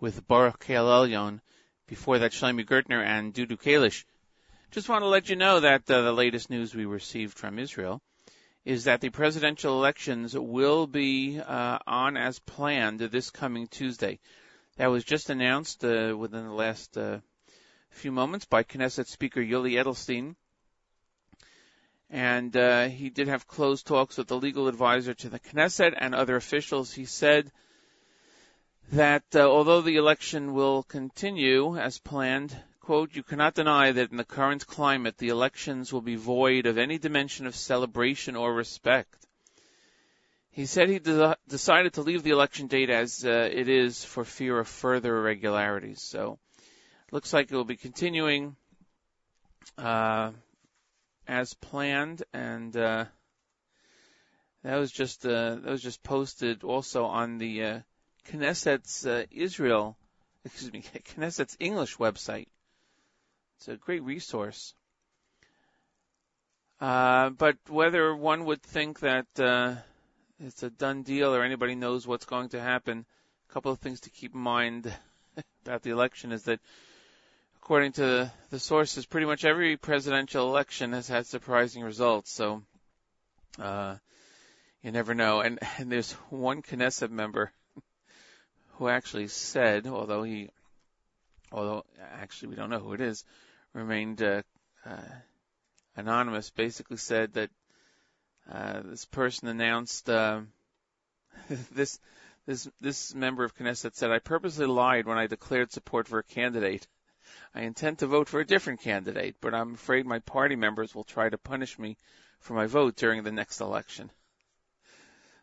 with 0.00 0.28
Baruch 0.28 0.62
Keil 0.62 1.40
Before 1.86 2.18
that, 2.18 2.32
Shlomi 2.32 2.66
Gertner 2.66 3.02
and 3.02 3.32
Dudu 3.32 3.56
Kalish. 3.56 4.04
Just 4.70 4.86
want 4.86 5.00
to 5.00 5.06
let 5.06 5.30
you 5.30 5.36
know 5.36 5.60
that 5.60 5.90
uh, 5.90 6.02
the 6.02 6.12
latest 6.12 6.50
news 6.50 6.74
we 6.74 6.84
received 6.84 7.38
from 7.38 7.58
Israel 7.58 8.02
is 8.66 8.84
that 8.84 9.00
the 9.00 9.08
presidential 9.08 9.78
elections 9.78 10.36
will 10.36 10.86
be 10.86 11.40
uh, 11.40 11.78
on 11.86 12.18
as 12.18 12.38
planned 12.40 13.00
this 13.00 13.30
coming 13.30 13.66
Tuesday. 13.66 14.20
That 14.76 14.88
was 14.88 15.04
just 15.04 15.30
announced 15.30 15.82
uh, 15.82 16.14
within 16.18 16.44
the 16.44 16.52
last 16.52 16.98
uh, 16.98 17.20
few 17.88 18.12
moments 18.12 18.44
by 18.44 18.62
Knesset 18.62 19.06
Speaker 19.06 19.40
Yuli 19.40 19.82
Edelstein. 19.82 20.36
And 22.12 22.54
uh, 22.54 22.88
he 22.88 23.08
did 23.08 23.28
have 23.28 23.48
close 23.48 23.82
talks 23.82 24.18
with 24.18 24.28
the 24.28 24.36
legal 24.36 24.68
advisor 24.68 25.14
to 25.14 25.30
the 25.30 25.40
Knesset 25.40 25.94
and 25.96 26.14
other 26.14 26.36
officials. 26.36 26.92
He 26.92 27.06
said 27.06 27.50
that 28.92 29.24
uh, 29.34 29.40
although 29.40 29.80
the 29.80 29.96
election 29.96 30.52
will 30.52 30.82
continue 30.82 31.78
as 31.78 31.98
planned, 31.98 32.54
quote, 32.80 33.16
you 33.16 33.22
cannot 33.22 33.54
deny 33.54 33.92
that 33.92 34.10
in 34.10 34.18
the 34.18 34.24
current 34.24 34.66
climate, 34.66 35.16
the 35.16 35.30
elections 35.30 35.90
will 35.90 36.02
be 36.02 36.16
void 36.16 36.66
of 36.66 36.76
any 36.76 36.98
dimension 36.98 37.46
of 37.46 37.56
celebration 37.56 38.36
or 38.36 38.52
respect. 38.52 39.26
He 40.50 40.66
said 40.66 40.90
he 40.90 40.98
de- 40.98 41.38
decided 41.48 41.94
to 41.94 42.02
leave 42.02 42.24
the 42.24 42.32
election 42.32 42.66
date 42.66 42.90
as 42.90 43.24
uh, 43.24 43.48
it 43.50 43.70
is 43.70 44.04
for 44.04 44.22
fear 44.22 44.58
of 44.58 44.68
further 44.68 45.16
irregularities. 45.16 46.02
So, 46.02 46.38
looks 47.10 47.32
like 47.32 47.50
it 47.50 47.56
will 47.56 47.64
be 47.64 47.76
continuing 47.76 48.54
uh, 49.78 50.32
as 51.26 51.54
planned, 51.54 52.22
and 52.32 52.76
uh, 52.76 53.04
that 54.62 54.76
was 54.76 54.92
just 54.92 55.24
uh, 55.26 55.56
that 55.56 55.70
was 55.70 55.82
just 55.82 56.02
posted 56.02 56.64
also 56.64 57.04
on 57.04 57.38
the 57.38 57.64
uh, 57.64 57.80
Knesset's 58.28 59.06
uh, 59.06 59.24
Israel, 59.30 59.96
excuse 60.44 60.72
me, 60.72 60.82
Knesset's 61.16 61.56
English 61.58 61.96
website. 61.96 62.46
It's 63.58 63.68
a 63.68 63.76
great 63.76 64.02
resource. 64.02 64.74
Uh, 66.80 67.30
but 67.30 67.56
whether 67.68 68.14
one 68.14 68.44
would 68.44 68.60
think 68.60 69.00
that 69.00 69.26
uh, 69.38 69.76
it's 70.40 70.64
a 70.64 70.70
done 70.70 71.04
deal 71.04 71.32
or 71.32 71.44
anybody 71.44 71.76
knows 71.76 72.06
what's 72.06 72.24
going 72.24 72.48
to 72.48 72.60
happen, 72.60 73.06
a 73.48 73.52
couple 73.52 73.70
of 73.70 73.78
things 73.78 74.00
to 74.00 74.10
keep 74.10 74.34
in 74.34 74.40
mind 74.40 74.92
about 75.64 75.82
the 75.82 75.90
election 75.90 76.32
is 76.32 76.42
that, 76.44 76.58
according 77.62 77.92
to 77.92 78.30
the 78.50 78.58
sources, 78.58 79.06
pretty 79.06 79.26
much 79.26 79.44
every 79.44 79.76
presidential 79.76 80.48
election 80.48 80.92
has 80.92 81.06
had 81.06 81.24
surprising 81.26 81.84
results. 81.84 82.32
So 82.32 82.62
uh, 83.60 83.94
you 84.82 84.90
never 84.90 85.14
know. 85.14 85.40
And, 85.40 85.60
and 85.78 85.90
there's 85.90 86.12
one 86.28 86.62
Knesset 86.62 87.10
member 87.10 87.52
who 88.72 88.88
actually 88.88 89.28
said, 89.28 89.86
although 89.86 90.24
he, 90.24 90.50
although 91.52 91.84
actually 92.20 92.48
we 92.48 92.56
don't 92.56 92.70
know 92.70 92.80
who 92.80 92.94
it 92.94 93.00
is, 93.00 93.24
remained 93.72 94.22
uh, 94.22 94.42
uh, 94.84 94.96
anonymous, 95.96 96.50
basically 96.50 96.96
said 96.96 97.34
that 97.34 97.50
uh, 98.50 98.80
this 98.84 99.04
person 99.04 99.46
announced 99.46 100.10
uh, 100.10 100.40
this 101.72 102.00
this 102.44 102.68
this 102.80 103.14
member 103.14 103.44
of 103.44 103.56
Knesset 103.56 103.94
said, 103.94 104.10
"I 104.10 104.18
purposely 104.18 104.66
lied 104.66 105.06
when 105.06 105.16
I 105.16 105.28
declared 105.28 105.70
support 105.70 106.08
for 106.08 106.18
a 106.18 106.24
candidate. 106.24 106.88
I 107.54 107.62
intend 107.62 107.98
to 107.98 108.06
vote 108.06 108.28
for 108.28 108.40
a 108.40 108.46
different 108.46 108.80
candidate, 108.80 109.36
but 109.40 109.54
I'm 109.54 109.74
afraid 109.74 110.06
my 110.06 110.20
party 110.20 110.56
members 110.56 110.94
will 110.94 111.04
try 111.04 111.28
to 111.28 111.38
punish 111.38 111.78
me 111.78 111.96
for 112.40 112.54
my 112.54 112.66
vote 112.66 112.96
during 112.96 113.22
the 113.22 113.32
next 113.32 113.60
election." 113.60 114.10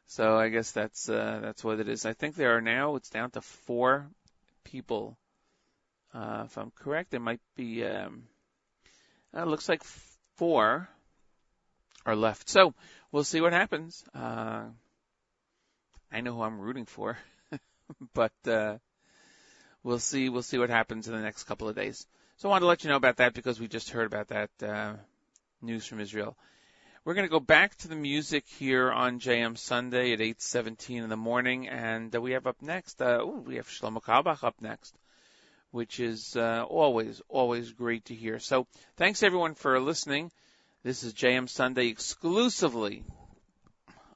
So 0.06 0.38
I 0.38 0.50
guess 0.50 0.72
that's 0.72 1.08
uh, 1.08 1.40
that's 1.42 1.64
what 1.64 1.80
it 1.80 1.88
is. 1.88 2.06
I 2.06 2.14
think 2.14 2.36
there 2.36 2.58
are 2.58 2.62
now 2.62 2.96
it's 2.96 3.10
down 3.10 3.32
to 3.32 3.42
four 3.42 4.10
people. 4.64 5.18
Uh, 6.14 6.44
if 6.46 6.58
I'm 6.58 6.72
correct, 6.72 7.12
there 7.12 7.20
might 7.20 7.42
be. 7.56 7.86
Um, 7.86 8.24
uh, 9.36 9.44
it 9.44 9.48
looks 9.48 9.70
like 9.70 9.84
four 10.36 10.90
are 12.06 12.16
left. 12.16 12.50
So 12.50 12.74
we'll 13.12 13.24
see 13.24 13.42
what 13.42 13.54
happens. 13.54 14.04
Uh, 14.14 14.66
I 16.12 16.22
know 16.22 16.34
who 16.34 16.42
I'm 16.42 16.60
rooting 16.60 16.86
for, 16.86 17.18
but 18.14 18.34
uh, 18.48 18.78
we'll 19.84 20.00
see. 20.00 20.30
We'll 20.30 20.44
see 20.44 20.58
what 20.58 20.70
happens 20.70 21.08
in 21.08 21.14
the 21.14 21.22
next 21.22 21.44
couple 21.44 21.70
of 21.70 21.76
days. 21.76 22.06
So 22.38 22.50
I 22.50 22.52
wanted 22.52 22.62
to 22.62 22.68
let 22.68 22.84
you 22.84 22.90
know 22.90 22.96
about 22.96 23.18
that 23.18 23.34
because 23.34 23.60
we 23.60 23.68
just 23.68 23.90
heard 23.90 24.06
about 24.06 24.30
that 24.30 24.50
uh, 24.64 24.94
news 25.62 25.86
from 25.86 26.00
Israel. 26.00 26.38
We're 27.06 27.14
going 27.14 27.28
to 27.28 27.32
go 27.32 27.40
back 27.40 27.76
to 27.78 27.88
the 27.88 27.96
music 27.96 28.46
here 28.48 28.92
on 28.92 29.20
JM 29.20 29.58
Sunday 29.58 30.14
at 30.14 30.20
8:17 30.20 31.04
in 31.04 31.10
the 31.10 31.18
morning, 31.18 31.68
and 31.68 32.16
uh, 32.16 32.22
we 32.22 32.32
have 32.32 32.46
up 32.46 32.62
next. 32.62 33.02
Uh, 33.02 33.20
ooh, 33.22 33.44
we 33.46 33.56
have 33.56 33.68
Shlomo 33.68 34.02
Carlebach 34.02 34.44
up 34.44 34.56
next, 34.62 34.96
which 35.72 36.00
is 36.00 36.36
uh, 36.36 36.66
always 36.68 37.22
always 37.30 37.72
great 37.72 38.06
to 38.06 38.16
hear. 38.16 38.40
So 38.40 38.68
thanks 38.98 39.24
everyone 39.24 39.56
for 39.56 39.80
listening. 39.80 40.32
This 40.84 41.04
is 41.04 41.14
JM 41.14 41.50
Sunday 41.50 41.88
exclusively 41.88 43.04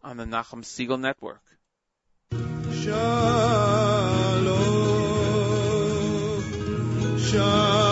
on 0.04 0.18
the 0.18 0.26
Nachum 0.26 0.64
Segal 0.64 1.00
Network. 1.00 1.42
Shalom, 2.32 3.73
shalom, 7.34 7.83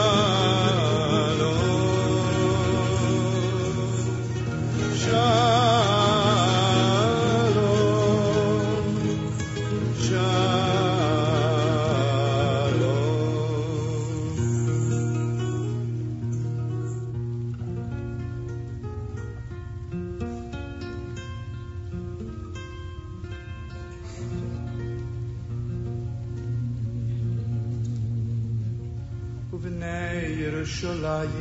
Yerushalayim, 31.02 31.34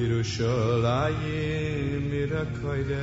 Yerushalayim, 0.00 2.08
Mirakodesh. 2.10 2.96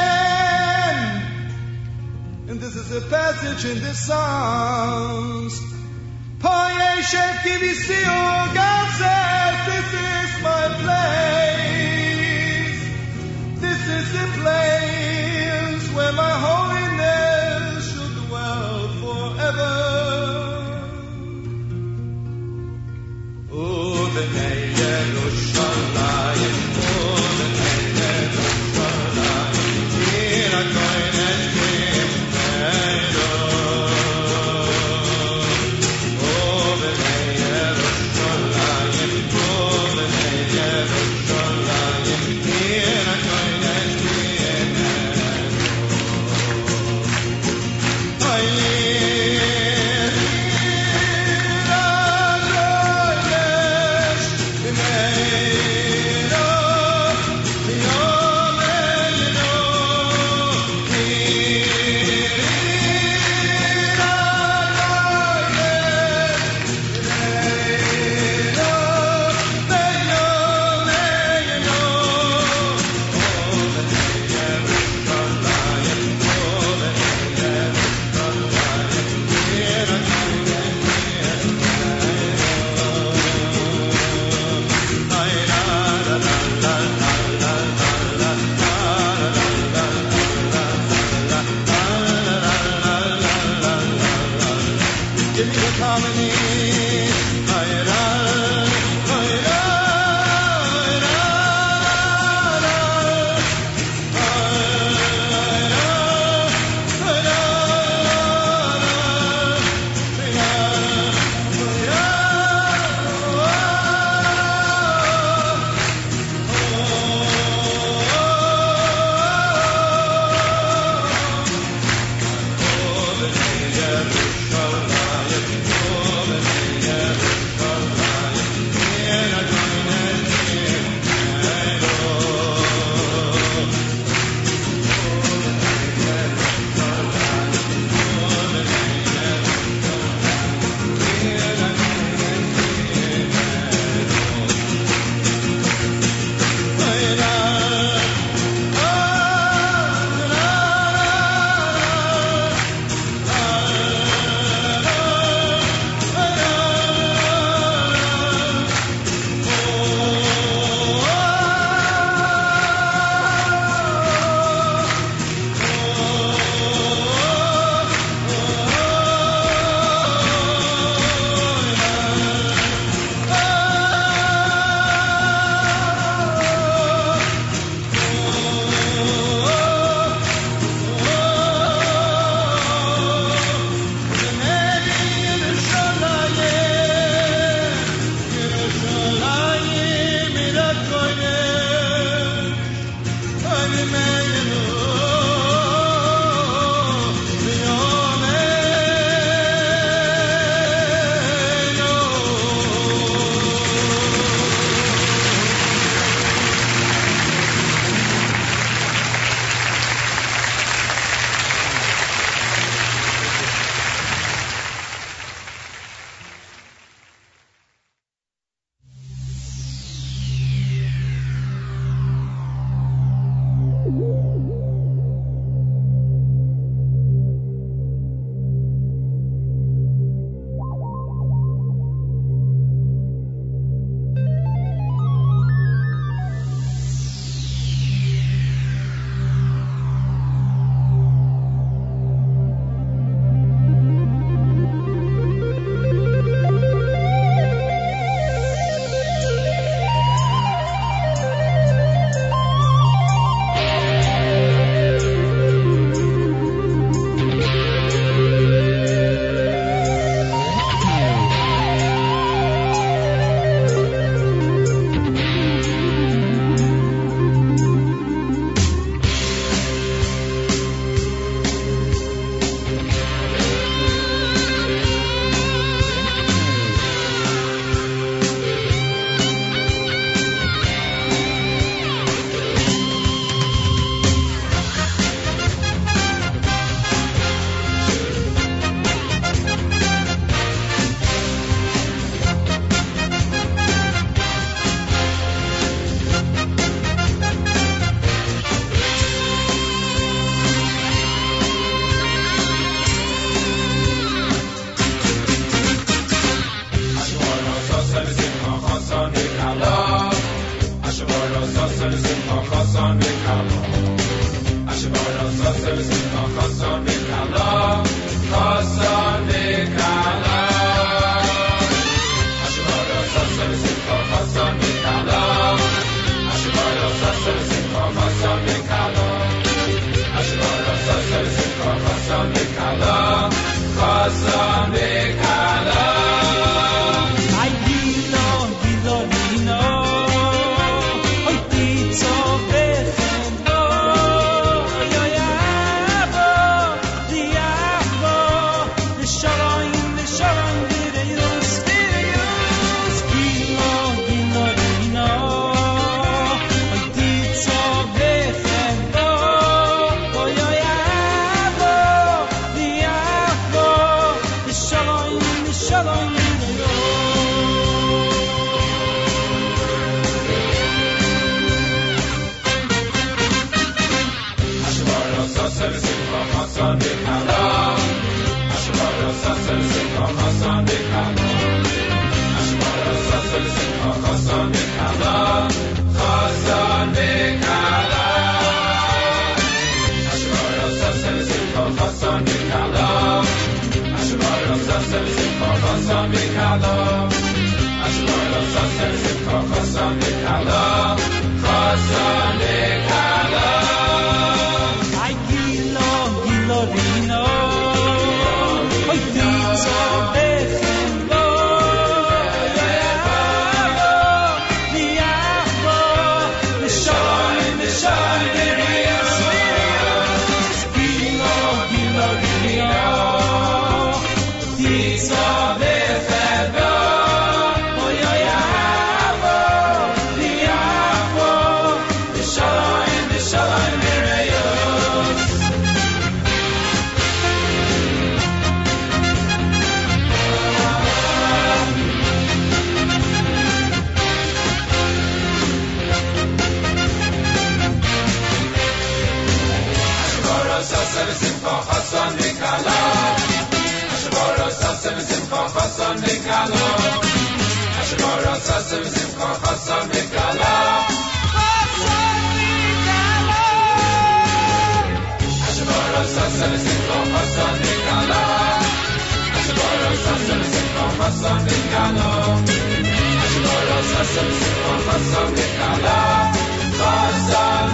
this 2.60 2.76
is 2.76 2.92
a 2.92 3.02
passage 3.08 3.64
in 3.72 3.82
the 3.82 3.94
Psalms. 3.94 5.62
Payeshev 6.40 7.36
Kivisiu, 7.44 8.54
God 8.54 8.88
says, 9.00 9.56
this 9.72 9.94
is 9.94 10.44
my 10.44 10.68
place. 10.84 12.02
This 13.62 13.82
is 13.88 14.12
the 14.12 14.28
place 14.42 14.79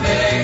Ay, 0.07 0.34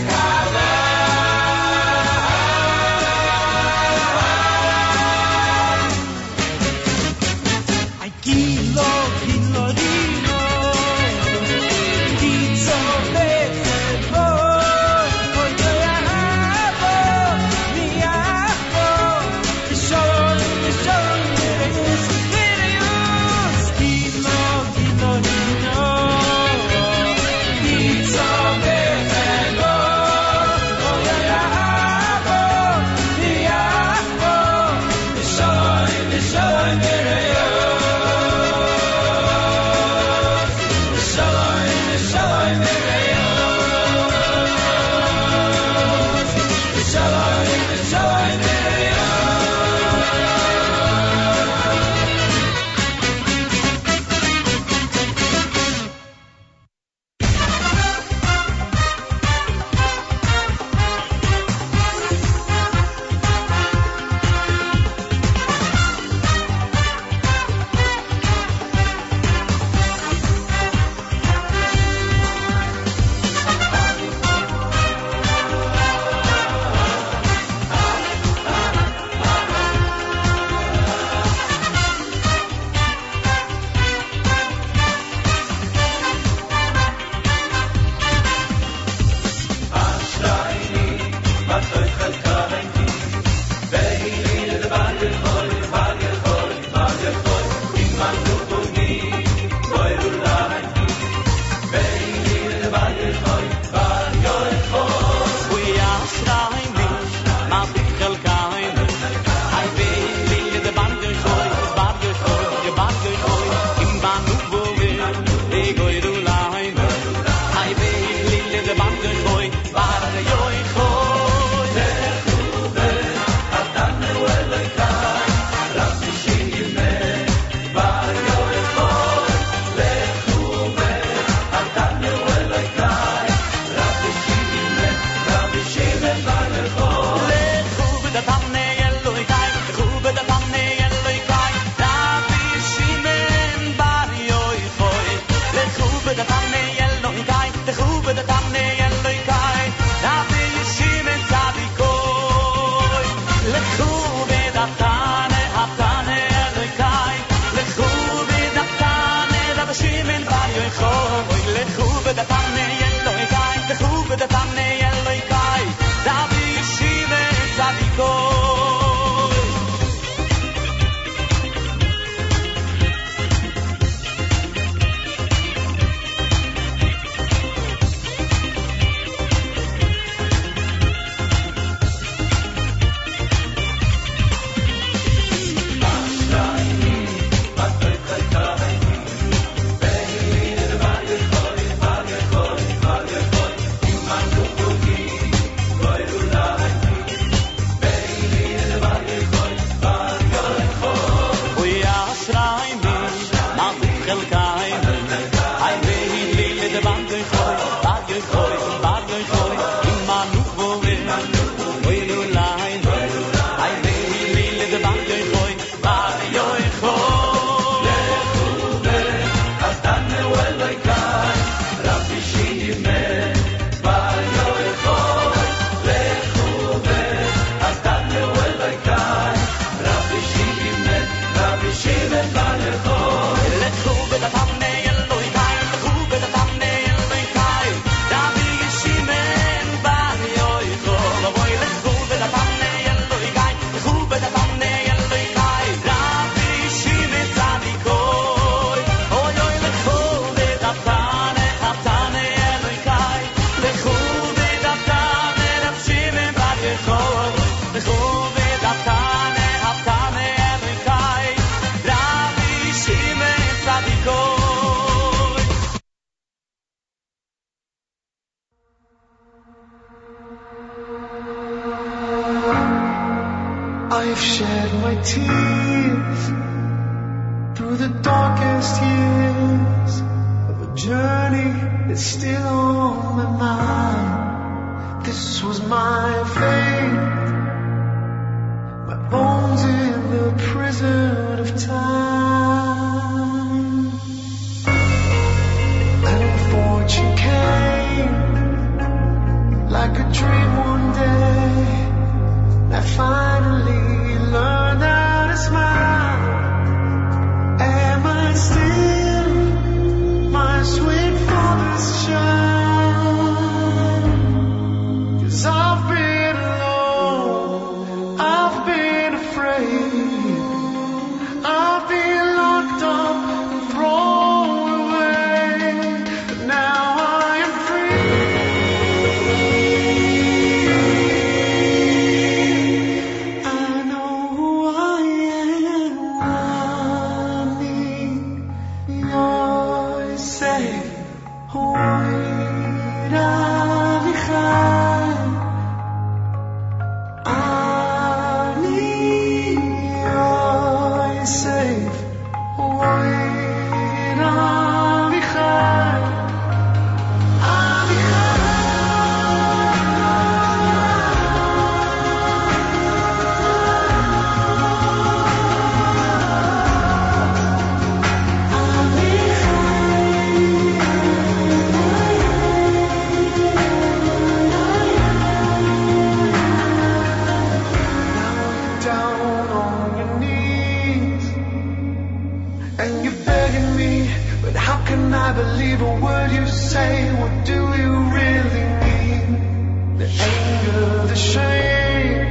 I 385.13 385.33
believe 385.33 385.81
a 385.81 385.93
word 385.99 386.31
you 386.31 386.47
say? 386.47 387.11
What 387.19 387.45
do 387.45 387.53
you 387.53 387.93
really 388.19 388.65
mean? 388.85 389.97
The 389.97 390.07
anger, 390.07 391.07
the 391.07 391.15
shame, 391.15 392.21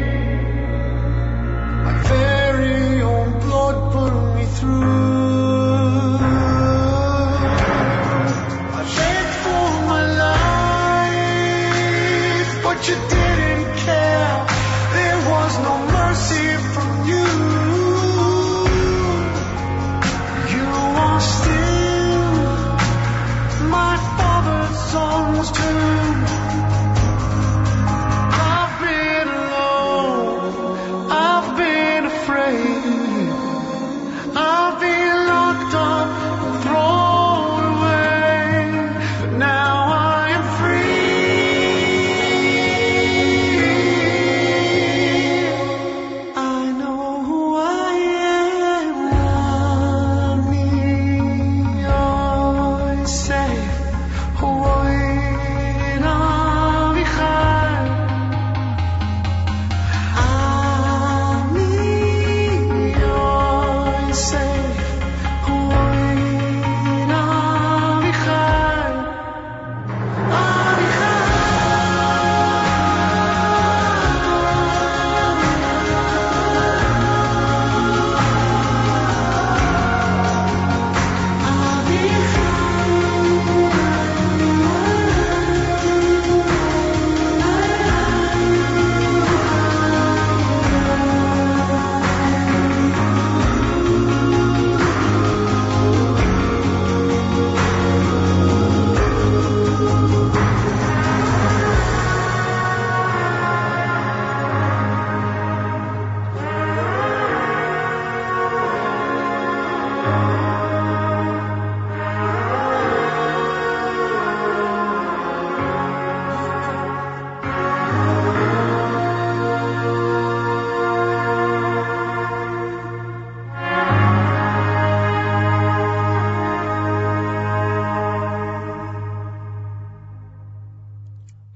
my 1.85 2.03
very 2.03 3.03
own 3.03 3.39
blood 3.41 3.93
put 3.93 4.13
me 4.37 4.45
through. 4.47 5.00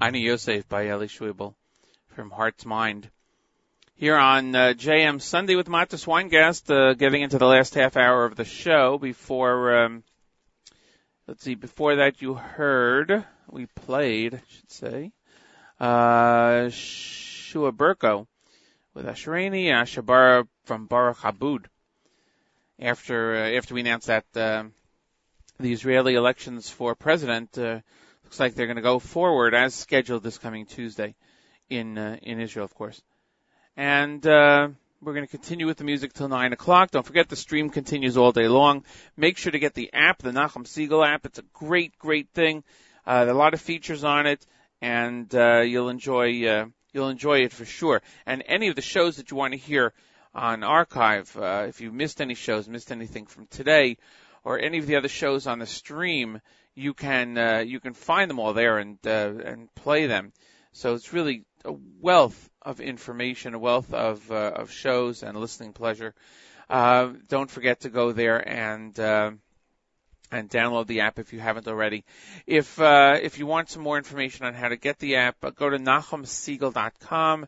Ani 0.05 0.19
Yosef 0.19 0.69
by 0.69 0.85
Eli 0.85 1.07
Schwebel 1.07 1.55
from 2.09 2.29
Heart's 2.29 2.63
Mind. 2.63 3.09
Here 3.95 4.15
on 4.15 4.53
uh, 4.53 4.73
JM 4.77 5.19
Sunday 5.19 5.55
with 5.55 5.65
Matis 5.65 6.05
Weingast, 6.05 6.69
uh, 6.69 6.93
getting 6.93 7.23
into 7.23 7.39
the 7.39 7.47
last 7.47 7.73
half 7.73 7.97
hour 7.97 8.23
of 8.23 8.35
the 8.35 8.45
show 8.45 8.99
before, 8.99 9.85
um, 9.85 10.03
let's 11.25 11.43
see, 11.43 11.55
before 11.55 11.95
that 11.95 12.21
you 12.21 12.35
heard, 12.35 13.25
we 13.49 13.65
played, 13.65 14.35
I 14.35 14.41
should 14.47 14.71
say, 14.71 15.11
uh, 15.79 16.69
Shua 16.69 17.71
Burko 17.71 18.27
with 18.93 19.07
Ashreni 19.07 19.71
and 19.71 19.87
Ashabara 19.87 20.47
from 20.65 20.85
Baruch 20.85 21.23
Abud. 21.23 21.65
After, 22.79 23.37
uh, 23.37 23.57
after 23.57 23.73
we 23.73 23.81
announced 23.81 24.05
that, 24.05 24.25
uh, 24.35 24.65
the 25.59 25.73
Israeli 25.73 26.13
elections 26.13 26.69
for 26.69 26.93
president, 26.93 27.57
uh, 27.57 27.79
looks 28.25 28.39
like 28.39 28.55
they're 28.55 28.65
going 28.65 28.75
to 28.75 28.81
go 28.81 28.99
forward 28.99 29.53
as 29.53 29.73
scheduled 29.73 30.23
this 30.23 30.37
coming 30.37 30.65
Tuesday 30.65 31.15
in 31.69 31.97
uh, 31.97 32.17
in 32.21 32.39
Israel, 32.39 32.65
of 32.65 32.73
course. 32.73 33.01
And 33.77 34.25
uh, 34.25 34.69
we're 35.01 35.13
going 35.13 35.25
to 35.25 35.31
continue 35.31 35.67
with 35.67 35.77
the 35.77 35.83
music 35.83 36.13
till 36.13 36.27
nine 36.27 36.51
o'clock. 36.51 36.91
Don't 36.91 37.05
forget 37.05 37.29
the 37.29 37.35
stream 37.35 37.69
continues 37.69 38.17
all 38.17 38.31
day 38.31 38.47
long. 38.47 38.83
Make 39.15 39.37
sure 39.37 39.51
to 39.51 39.59
get 39.59 39.75
the 39.75 39.91
app, 39.93 40.21
the 40.21 40.31
Nachum 40.31 40.65
Segal 40.65 41.07
app. 41.07 41.25
It's 41.25 41.39
a 41.39 41.45
great, 41.53 41.97
great 41.99 42.29
thing. 42.29 42.63
Uh, 43.05 43.25
there 43.25 43.33
are 43.33 43.37
a 43.37 43.39
lot 43.39 43.53
of 43.53 43.61
features 43.61 44.03
on 44.03 44.25
it, 44.25 44.45
and 44.81 45.33
uh, 45.35 45.61
you'll 45.61 45.89
enjoy 45.89 46.47
uh, 46.47 46.65
you'll 46.93 47.09
enjoy 47.09 47.39
it 47.39 47.53
for 47.53 47.65
sure. 47.65 48.01
And 48.25 48.43
any 48.47 48.67
of 48.67 48.75
the 48.75 48.81
shows 48.81 49.17
that 49.17 49.31
you 49.31 49.37
want 49.37 49.53
to 49.53 49.59
hear 49.59 49.93
on 50.35 50.63
archive. 50.63 51.35
Uh, 51.37 51.65
if 51.69 51.79
you 51.79 51.91
missed 51.91 52.19
any 52.19 52.35
shows, 52.35 52.67
missed 52.67 52.91
anything 52.91 53.25
from 53.25 53.47
today, 53.47 53.97
or 54.43 54.59
any 54.59 54.77
of 54.77 54.85
the 54.85 54.97
other 54.97 55.07
shows 55.07 55.47
on 55.47 55.59
the 55.59 55.65
stream, 55.65 56.41
you 56.75 56.93
can 56.93 57.37
uh, 57.37 57.59
you 57.59 57.79
can 57.79 57.93
find 57.93 58.29
them 58.29 58.39
all 58.39 58.53
there 58.53 58.77
and 58.77 58.97
uh, 59.05 59.33
and 59.43 59.73
play 59.75 60.07
them. 60.07 60.33
So 60.73 60.93
it's 60.93 61.13
really 61.13 61.45
a 61.63 61.73
wealth 62.01 62.49
of 62.61 62.81
information, 62.81 63.53
a 63.53 63.59
wealth 63.59 63.93
of 63.93 64.29
uh, 64.31 64.51
of 64.55 64.71
shows 64.71 65.23
and 65.23 65.37
listening 65.37 65.73
pleasure. 65.73 66.13
Uh, 66.69 67.13
don't 67.27 67.49
forget 67.49 67.81
to 67.81 67.89
go 67.89 68.11
there 68.11 68.47
and 68.47 68.99
uh, 68.99 69.31
and 70.31 70.49
download 70.49 70.87
the 70.87 71.01
app 71.01 71.19
if 71.19 71.31
you 71.31 71.39
haven't 71.39 71.67
already. 71.67 72.03
If 72.45 72.79
uh, 72.79 73.19
if 73.21 73.37
you 73.39 73.47
want 73.47 73.69
some 73.69 73.83
more 73.83 73.97
information 73.97 74.45
on 74.45 74.53
how 74.53 74.67
to 74.69 74.75
get 74.75 74.99
the 74.99 75.15
app, 75.15 75.37
uh, 75.43 75.51
go 75.51 75.69
to 75.69 75.77
NachumSegal.com, 75.77 77.47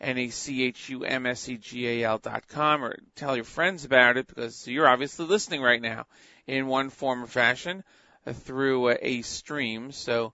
N-A-C-H-U-M-S-E-G-A-L 0.00 2.18
dot 2.18 2.46
com, 2.46 2.84
or 2.84 2.96
tell 3.16 3.34
your 3.34 3.44
friends 3.44 3.84
about 3.84 4.16
it 4.16 4.28
because 4.28 4.68
you're 4.68 4.88
obviously 4.88 5.26
listening 5.26 5.62
right 5.62 5.82
now 5.82 6.06
in 6.46 6.68
one 6.68 6.90
form 6.90 7.24
or 7.24 7.26
fashion 7.26 7.82
through 8.30 8.96
a 9.00 9.22
stream. 9.22 9.92
So 9.92 10.32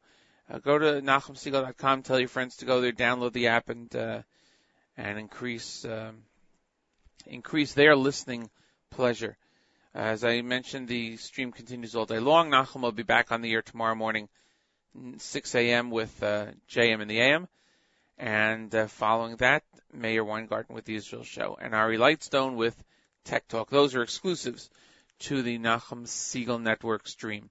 uh, 0.50 0.58
go 0.58 0.78
to 0.78 1.02
NachumSegal.com, 1.02 2.02
tell 2.02 2.18
your 2.18 2.28
friends 2.28 2.56
to 2.58 2.64
go 2.64 2.80
there, 2.80 2.92
download 2.92 3.32
the 3.32 3.48
app, 3.48 3.68
and 3.68 3.94
uh, 3.94 4.22
and 4.96 5.18
increase 5.18 5.84
um, 5.84 6.22
increase 7.26 7.74
their 7.74 7.96
listening 7.96 8.50
pleasure. 8.90 9.36
As 9.94 10.24
I 10.24 10.42
mentioned, 10.42 10.88
the 10.88 11.16
stream 11.16 11.52
continues 11.52 11.96
all 11.96 12.06
day 12.06 12.18
long. 12.18 12.50
Nachum 12.50 12.82
will 12.82 12.92
be 12.92 13.02
back 13.02 13.32
on 13.32 13.42
the 13.42 13.52
air 13.52 13.62
tomorrow 13.62 13.94
morning, 13.94 14.28
6 15.16 15.54
a.m. 15.54 15.90
with 15.90 16.22
uh, 16.22 16.46
JM 16.70 17.00
in 17.00 17.08
the 17.08 17.20
AM. 17.20 17.48
And 18.18 18.74
uh, 18.74 18.86
following 18.88 19.36
that, 19.36 19.64
Meir 19.92 20.24
Weingarten 20.24 20.74
with 20.74 20.84
the 20.84 20.96
Israel 20.96 21.24
Show 21.24 21.56
and 21.60 21.74
Ari 21.74 21.98
Lightstone 21.98 22.56
with 22.56 22.82
Tech 23.24 23.48
Talk. 23.48 23.70
Those 23.70 23.94
are 23.94 24.02
exclusives 24.02 24.70
to 25.20 25.42
the 25.42 25.58
Nachum 25.58 26.06
Segal 26.06 26.60
Network 26.60 27.08
stream. 27.08 27.50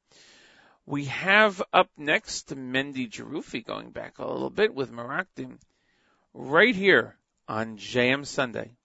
We 0.86 1.06
have 1.06 1.62
up 1.74 1.90
next 1.98 2.56
Mendy 2.56 3.10
Jerufi 3.10 3.66
going 3.66 3.90
back 3.90 4.20
a 4.20 4.26
little 4.26 4.50
bit 4.50 4.74
with 4.74 4.92
Merakdim 4.92 5.58
right 6.34 6.76
here 6.76 7.18
on 7.48 7.78
JM 7.78 8.26
Sunday. 8.26 8.77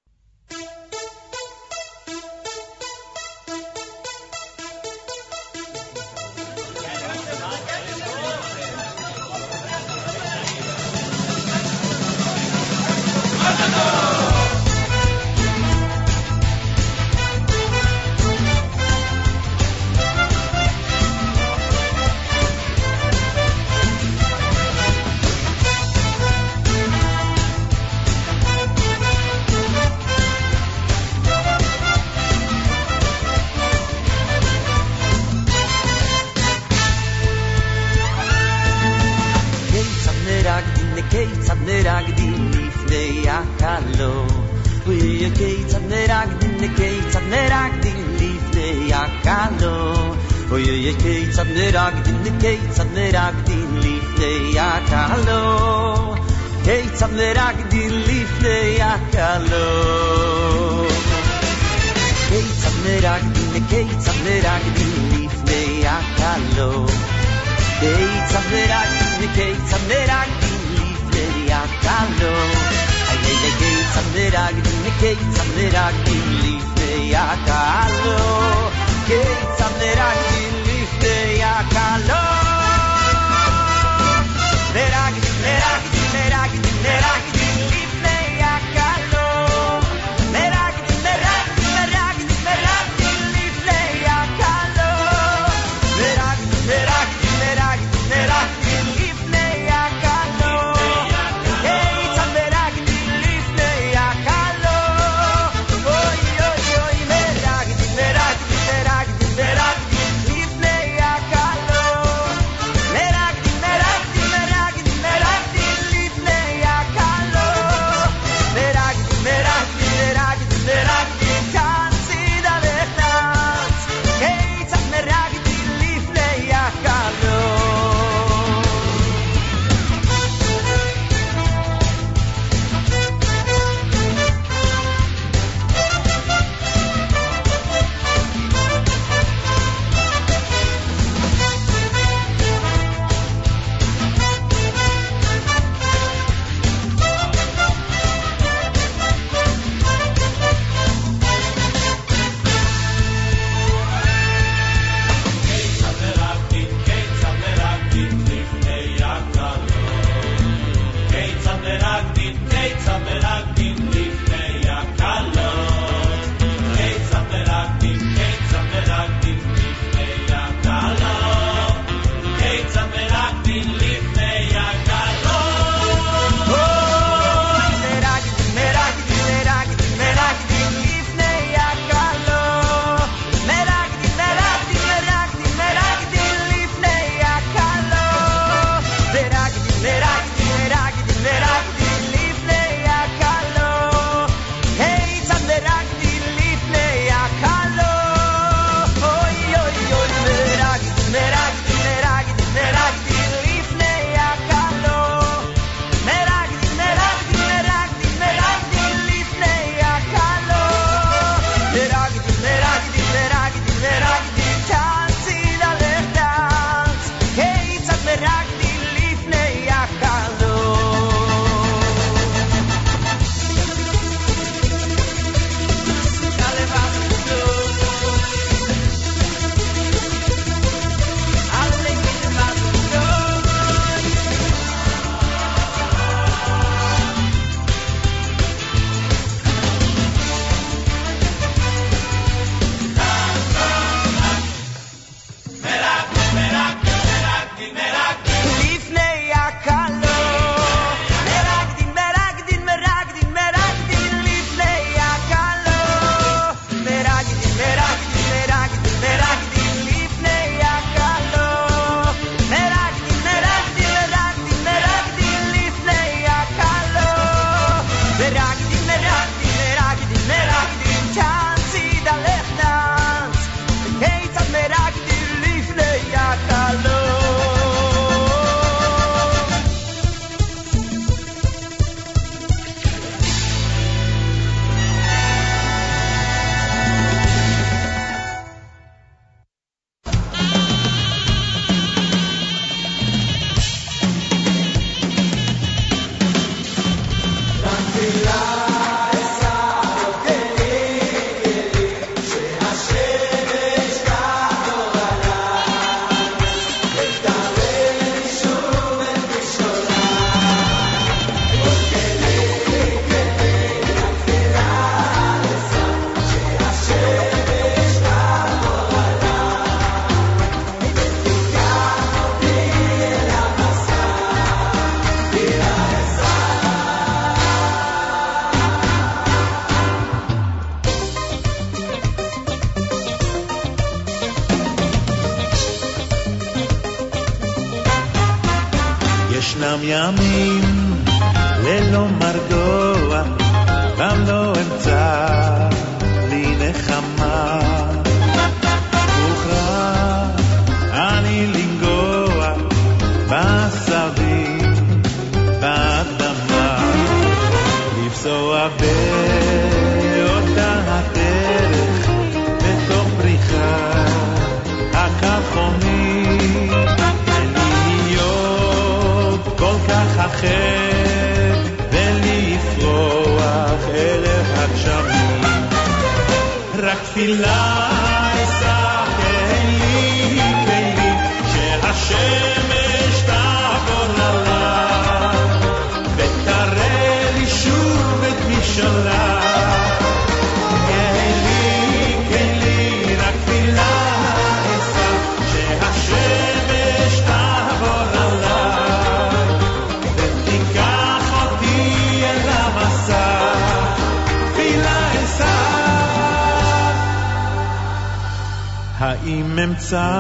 האם 409.03 409.59
אמצא 409.59 410.11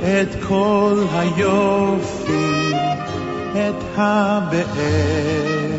את 0.00 0.28
כל 0.48 1.04
היופי, 1.12 2.72
את 3.52 3.84
הבאר 3.96 5.76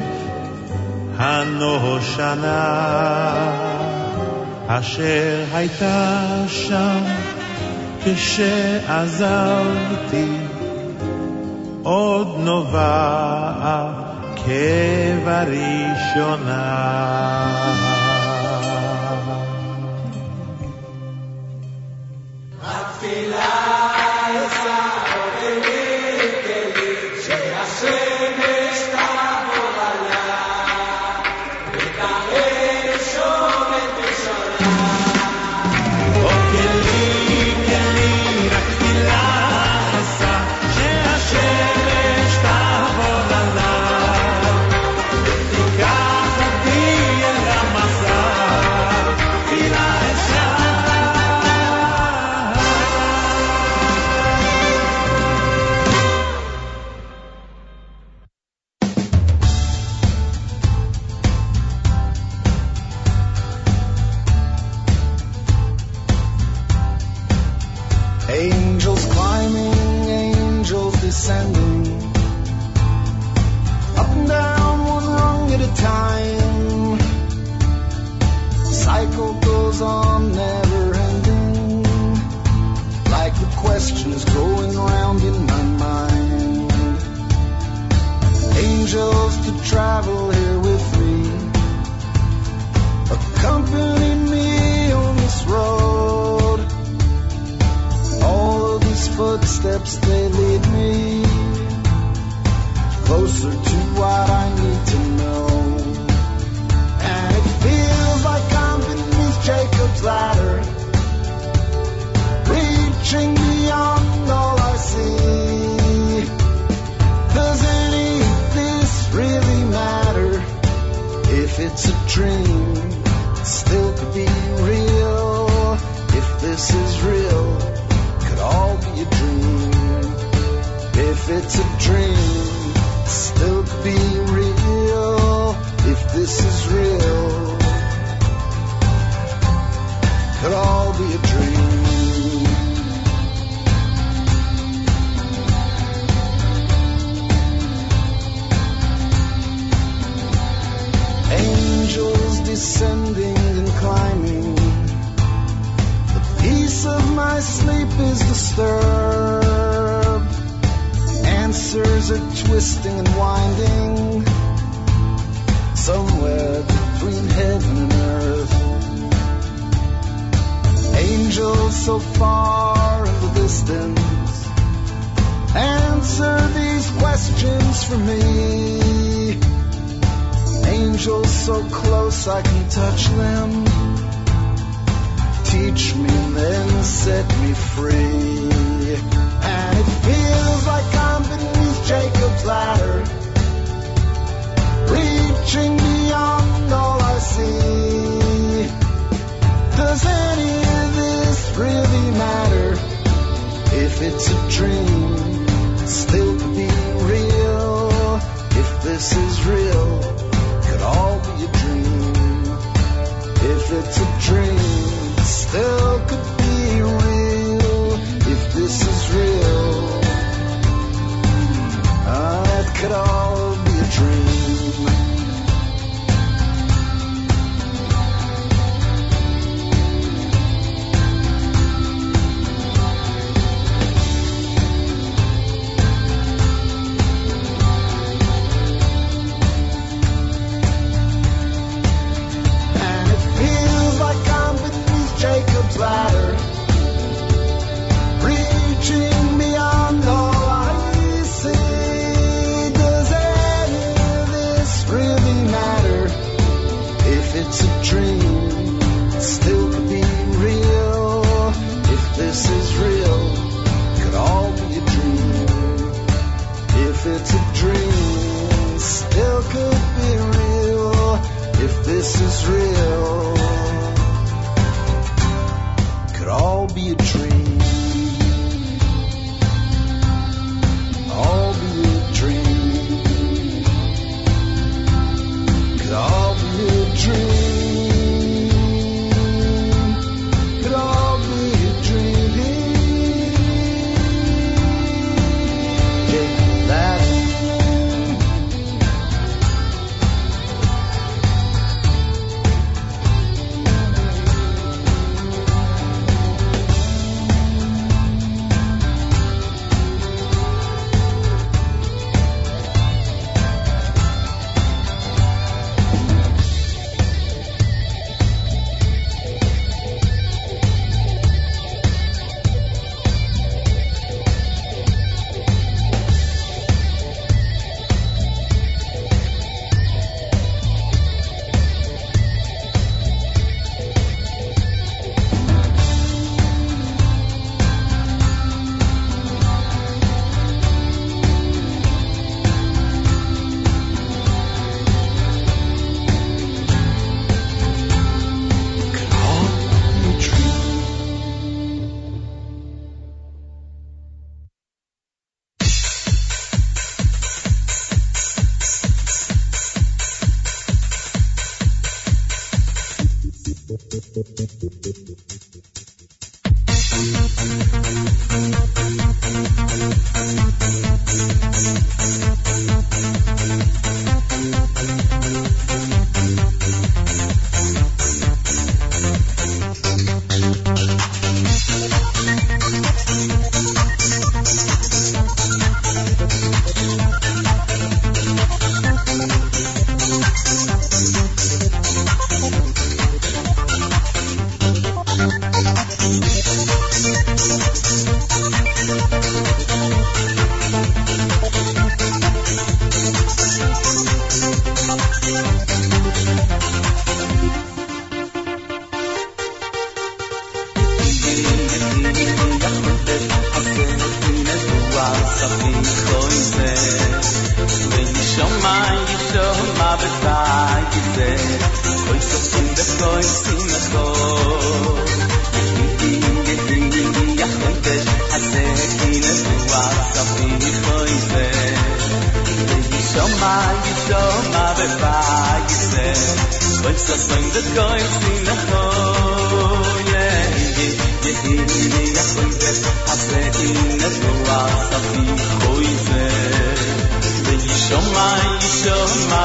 הנושנה 1.18 2.64
אשר 4.68 5.44
הייתה 5.53 6.22
שם 6.48 6.99
כשעזבתי 8.06 9.27
עוד 11.84 12.35
נובעת 12.40 13.95
כבראשונה. 14.35 15.53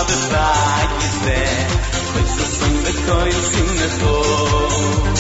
בבית 0.08 0.90
וזה 0.98 1.66
חויסוסים 2.12 2.82
וקויסים 2.84 3.66
נכון 3.86 5.14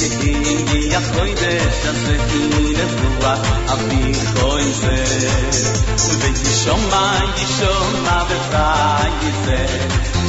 יגיע 0.00 0.40
יגיע 0.50 1.00
חוידש 1.14 1.86
אז 1.88 1.96
יגיע 2.08 2.84
נבואה 2.84 3.34
אבי 3.72 4.12
חויזה 4.40 5.04
וישומע 6.20 7.18
ישומע 7.36 8.24
בבית 8.24 9.12
וזה 9.22 9.66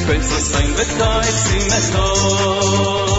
חויסוסים 0.05 0.73
וקויסים 0.75 1.67
נכון 1.67 3.13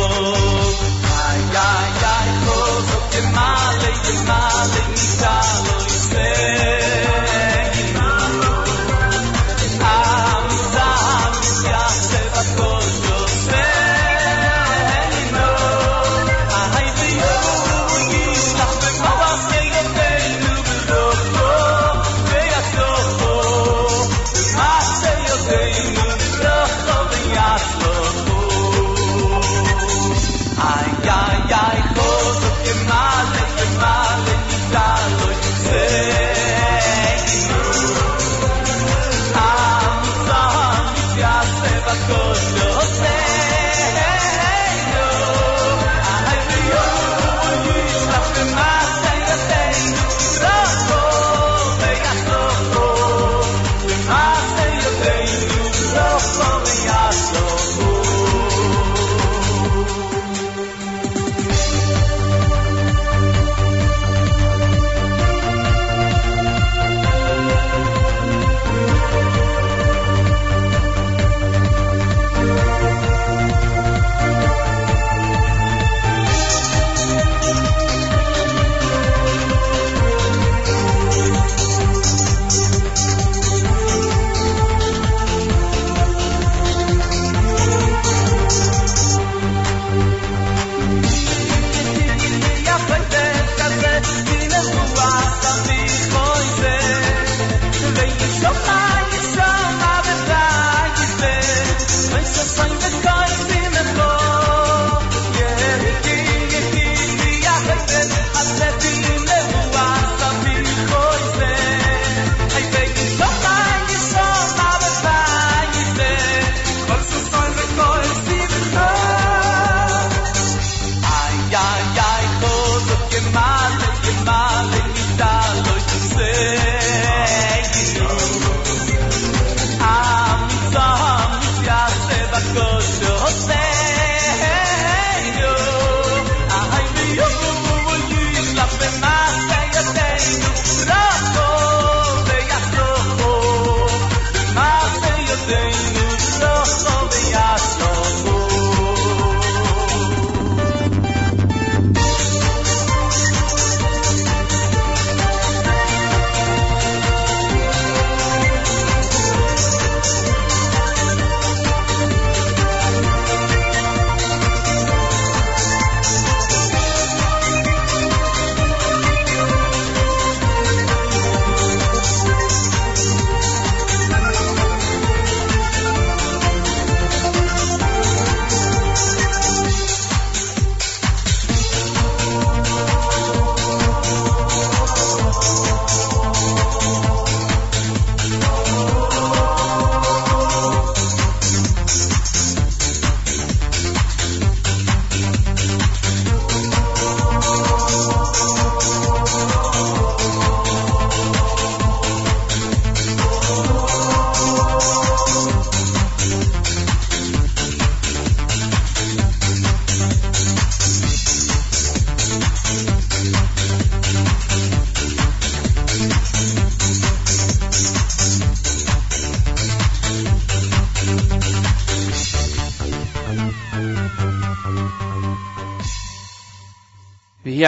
איי 1.05 1.41
איי 1.53 1.93
איי 2.03 2.31
חוזוק 2.47 3.15
ימלא 3.15 3.89
ימלא 4.11 4.89
ניסה 4.91 5.41
לא 5.67 5.87
יסר 5.87 6.94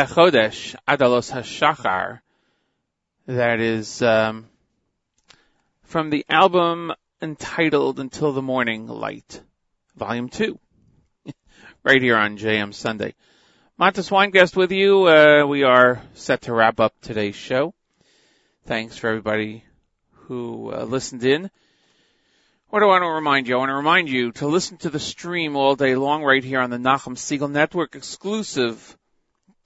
Chodesh 0.05 0.75
Adalos 0.87 1.33
Hashachar. 1.33 2.21
That 3.27 3.61
is 3.61 4.03
um, 4.03 4.47
from 5.85 6.11
the 6.11 6.27
album 6.29 6.93
entitled 7.23 7.99
Until 7.99 8.33
the 8.33 8.43
Morning 8.43 8.89
Light, 8.89 9.41
Volume 9.97 10.29
2, 10.29 10.59
right 11.83 12.03
here 12.03 12.17
on 12.17 12.37
JM 12.37 12.75
Sunday. 12.75 13.15
Matis 13.81 14.11
Weingast 14.11 14.55
with 14.55 14.71
you. 14.71 15.09
Uh, 15.09 15.47
we 15.47 15.63
are 15.63 16.03
set 16.13 16.43
to 16.43 16.53
wrap 16.53 16.79
up 16.79 16.93
today's 17.01 17.37
show. 17.37 17.73
Thanks 18.67 18.99
for 18.99 19.09
everybody 19.09 19.65
who 20.13 20.73
uh, 20.73 20.85
listened 20.85 21.25
in. 21.25 21.51
What 22.69 22.81
do 22.81 22.87
I 22.87 22.89
want 22.89 23.03
to 23.05 23.09
remind 23.09 23.49
you? 23.49 23.55
I 23.55 23.59
want 23.59 23.71
to 23.71 23.77
remind 23.77 24.11
you 24.11 24.33
to 24.33 24.47
listen 24.47 24.77
to 24.79 24.91
the 24.91 25.01
stream 25.01 25.57
all 25.57 25.75
day 25.75 25.95
long 25.95 26.23
right 26.23 26.45
here 26.45 26.61
on 26.61 26.69
the 26.69 26.77
Nachum 26.77 27.17
Segal 27.17 27.51
Network 27.51 27.95
exclusive 27.95 28.97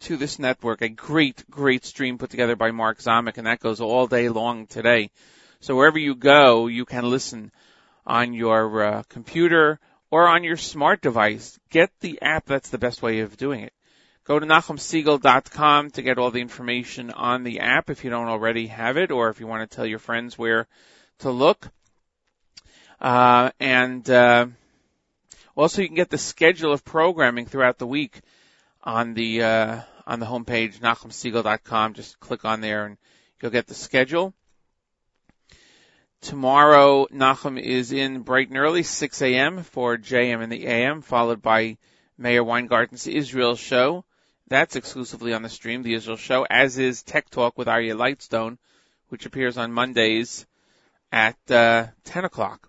to 0.00 0.16
this 0.16 0.38
network. 0.38 0.82
A 0.82 0.88
great, 0.88 1.48
great 1.50 1.84
stream 1.84 2.18
put 2.18 2.30
together 2.30 2.56
by 2.56 2.70
Mark 2.70 2.98
Zamek 2.98 3.38
and 3.38 3.46
that 3.46 3.60
goes 3.60 3.80
all 3.80 4.06
day 4.06 4.28
long 4.28 4.66
today. 4.66 5.10
So 5.60 5.76
wherever 5.76 5.98
you 5.98 6.14
go, 6.14 6.66
you 6.66 6.84
can 6.84 7.08
listen 7.08 7.52
on 8.06 8.32
your 8.32 8.82
uh, 8.82 9.02
computer 9.08 9.78
or 10.10 10.26
on 10.26 10.42
your 10.42 10.56
smart 10.56 11.02
device. 11.02 11.58
Get 11.70 11.90
the 12.00 12.20
app. 12.22 12.46
That's 12.46 12.70
the 12.70 12.78
best 12.78 13.02
way 13.02 13.20
of 13.20 13.36
doing 13.36 13.60
it. 13.60 13.72
Go 14.24 14.38
to 14.38 14.46
NachumSegal.com 14.46 15.90
to 15.90 16.02
get 16.02 16.18
all 16.18 16.30
the 16.30 16.40
information 16.40 17.10
on 17.10 17.42
the 17.42 17.60
app 17.60 17.90
if 17.90 18.04
you 18.04 18.10
don't 18.10 18.28
already 18.28 18.68
have 18.68 18.96
it 18.96 19.10
or 19.10 19.28
if 19.28 19.40
you 19.40 19.46
want 19.46 19.68
to 19.68 19.74
tell 19.74 19.86
your 19.86 19.98
friends 19.98 20.38
where 20.38 20.66
to 21.18 21.30
look. 21.30 21.68
Uh, 23.00 23.50
and, 23.58 24.08
uh, 24.08 24.46
also 25.56 25.82
you 25.82 25.88
can 25.88 25.96
get 25.96 26.10
the 26.10 26.18
schedule 26.18 26.72
of 26.72 26.84
programming 26.84 27.44
throughout 27.44 27.78
the 27.78 27.86
week 27.86 28.20
on 28.82 29.14
the, 29.14 29.42
uh, 29.42 29.80
on 30.06 30.20
the 30.20 30.26
homepage, 30.26 30.78
NachumSegal.com. 30.78 31.94
Just 31.94 32.20
click 32.20 32.44
on 32.44 32.60
there 32.60 32.86
and 32.86 32.98
you'll 33.40 33.50
get 33.50 33.66
the 33.66 33.74
schedule. 33.74 34.34
Tomorrow, 36.20 37.06
Nachum 37.06 37.58
is 37.58 37.92
in 37.92 38.20
bright 38.20 38.48
and 38.48 38.58
early, 38.58 38.82
6 38.82 39.22
a.m. 39.22 39.62
for 39.62 39.96
JM 39.96 40.42
in 40.42 40.50
the 40.50 40.66
AM, 40.66 41.00
followed 41.00 41.40
by 41.40 41.78
Meir 42.18 42.44
Weingarten's 42.44 43.06
Israel 43.06 43.56
show. 43.56 44.04
That's 44.48 44.76
exclusively 44.76 45.32
on 45.32 45.42
the 45.42 45.48
stream, 45.48 45.82
the 45.82 45.94
Israel 45.94 46.18
show, 46.18 46.46
as 46.50 46.76
is 46.76 47.02
Tech 47.02 47.30
Talk 47.30 47.56
with 47.56 47.68
Aryeh 47.68 47.96
Lightstone, 47.96 48.58
which 49.08 49.24
appears 49.24 49.56
on 49.56 49.72
Mondays 49.72 50.44
at 51.10 51.38
uh, 51.50 51.86
10 52.04 52.24
o'clock. 52.26 52.68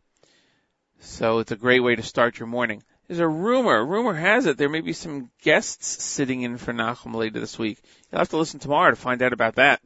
So 1.00 1.40
it's 1.40 1.52
a 1.52 1.58
great 1.58 1.82
way 1.82 1.96
to 1.96 2.04
start 2.04 2.40
your 2.40 2.48
morning. 2.48 2.84
There's 3.12 3.20
a 3.20 3.28
rumor, 3.28 3.86
rumor 3.86 4.14
has 4.14 4.46
it 4.46 4.58
there 4.58 4.70
may 4.70 4.80
be 4.80 4.94
some 4.94 5.32
guests 5.42 6.02
sitting 6.02 6.44
in 6.44 6.58
for 6.58 6.72
Nachum 6.72 7.14
later 7.14 7.42
this 7.42 7.60
week. 7.60 7.78
You'll 8.10 8.20
have 8.20 8.30
to 8.30 8.38
listen 8.38 8.62
tomorrow 8.62 8.90
to 8.90 8.96
find 8.96 9.22
out 9.22 9.34
about 9.34 9.56
that. 9.56 9.82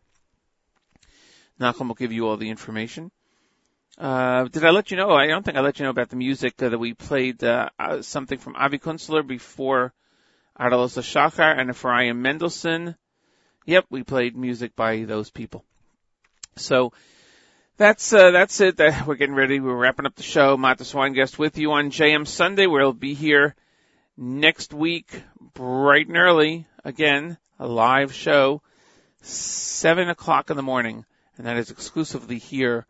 Nachum 1.60 1.88
will 1.88 1.96
give 1.96 2.12
you 2.12 2.28
all 2.28 2.38
the 2.38 2.52
information. 2.52 3.10
Uh, 3.98 4.44
did 4.44 4.64
I 4.64 4.70
let 4.70 4.92
you 4.92 4.98
know? 4.98 5.10
I 5.10 5.26
don't 5.26 5.44
think 5.44 5.58
I 5.58 5.62
let 5.62 5.80
you 5.80 5.86
know 5.86 5.90
about 5.90 6.10
the 6.10 6.18
music 6.18 6.62
uh, 6.62 6.70
that 6.70 6.78
we 6.78 6.94
played, 6.94 7.44
uh, 7.44 7.70
uh, 7.80 8.04
something 8.04 8.38
from 8.38 8.56
Avi 8.56 8.78
Kunstler 8.78 9.26
before 9.26 9.92
Adalos 10.60 10.96
Shachar 11.02 11.60
and 11.60 11.76
for 11.76 11.90
Ephraim 11.90 12.22
Mendelssohn. 12.22 12.96
Yep, 13.66 13.86
we 13.90 14.04
played 14.04 14.38
music 14.38 14.76
by 14.76 15.04
those 15.06 15.32
people. 15.32 15.66
So, 16.58 16.94
that's, 17.78 18.14
uh, 18.14 18.32
that's 18.32 18.62
it. 18.62 18.80
We're 19.06 19.16
getting 19.16 19.36
ready. 19.36 19.60
We're 19.60 19.76
wrapping 19.76 20.06
up 20.06 20.16
the 20.16 20.24
show. 20.24 20.58
matt 20.58 20.80
Matis 20.80 21.16
guest 21.16 21.40
with 21.40 21.58
you 21.58 21.72
on 21.74 21.92
JM 21.92 22.28
Sunday. 22.28 22.68
We'll 22.68 22.94
be 22.94 23.14
here 23.14 23.56
next 24.18 24.74
week, 24.74 25.24
bright 25.54 26.08
and 26.08 26.18
early. 26.18 26.68
Again, 26.84 27.38
a 27.60 27.68
live 27.68 28.14
show, 28.14 28.62
seven 29.22 30.10
o'clock 30.10 30.50
in 30.50 30.58
the 30.58 30.64
morning. 30.64 31.06
And 31.38 31.48
that 31.48 31.58
is 31.58 31.72
exclusively 31.72 32.40
here 32.40 32.86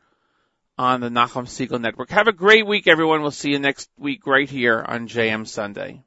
on 0.77 1.01
the 1.01 1.09
Nachum 1.09 1.45
Segal 1.45 1.79
Network. 1.79 2.09
Have 2.09 2.27
a 2.27 2.33
great 2.33 2.67
week, 2.67 2.87
everyone. 2.87 3.21
We'll 3.21 3.31
see 3.31 3.51
you 3.51 3.59
next 3.59 3.89
week 3.97 4.27
right 4.27 4.49
here 4.49 4.83
on 4.85 5.07
JM 5.07 5.47
Sunday. 5.47 6.03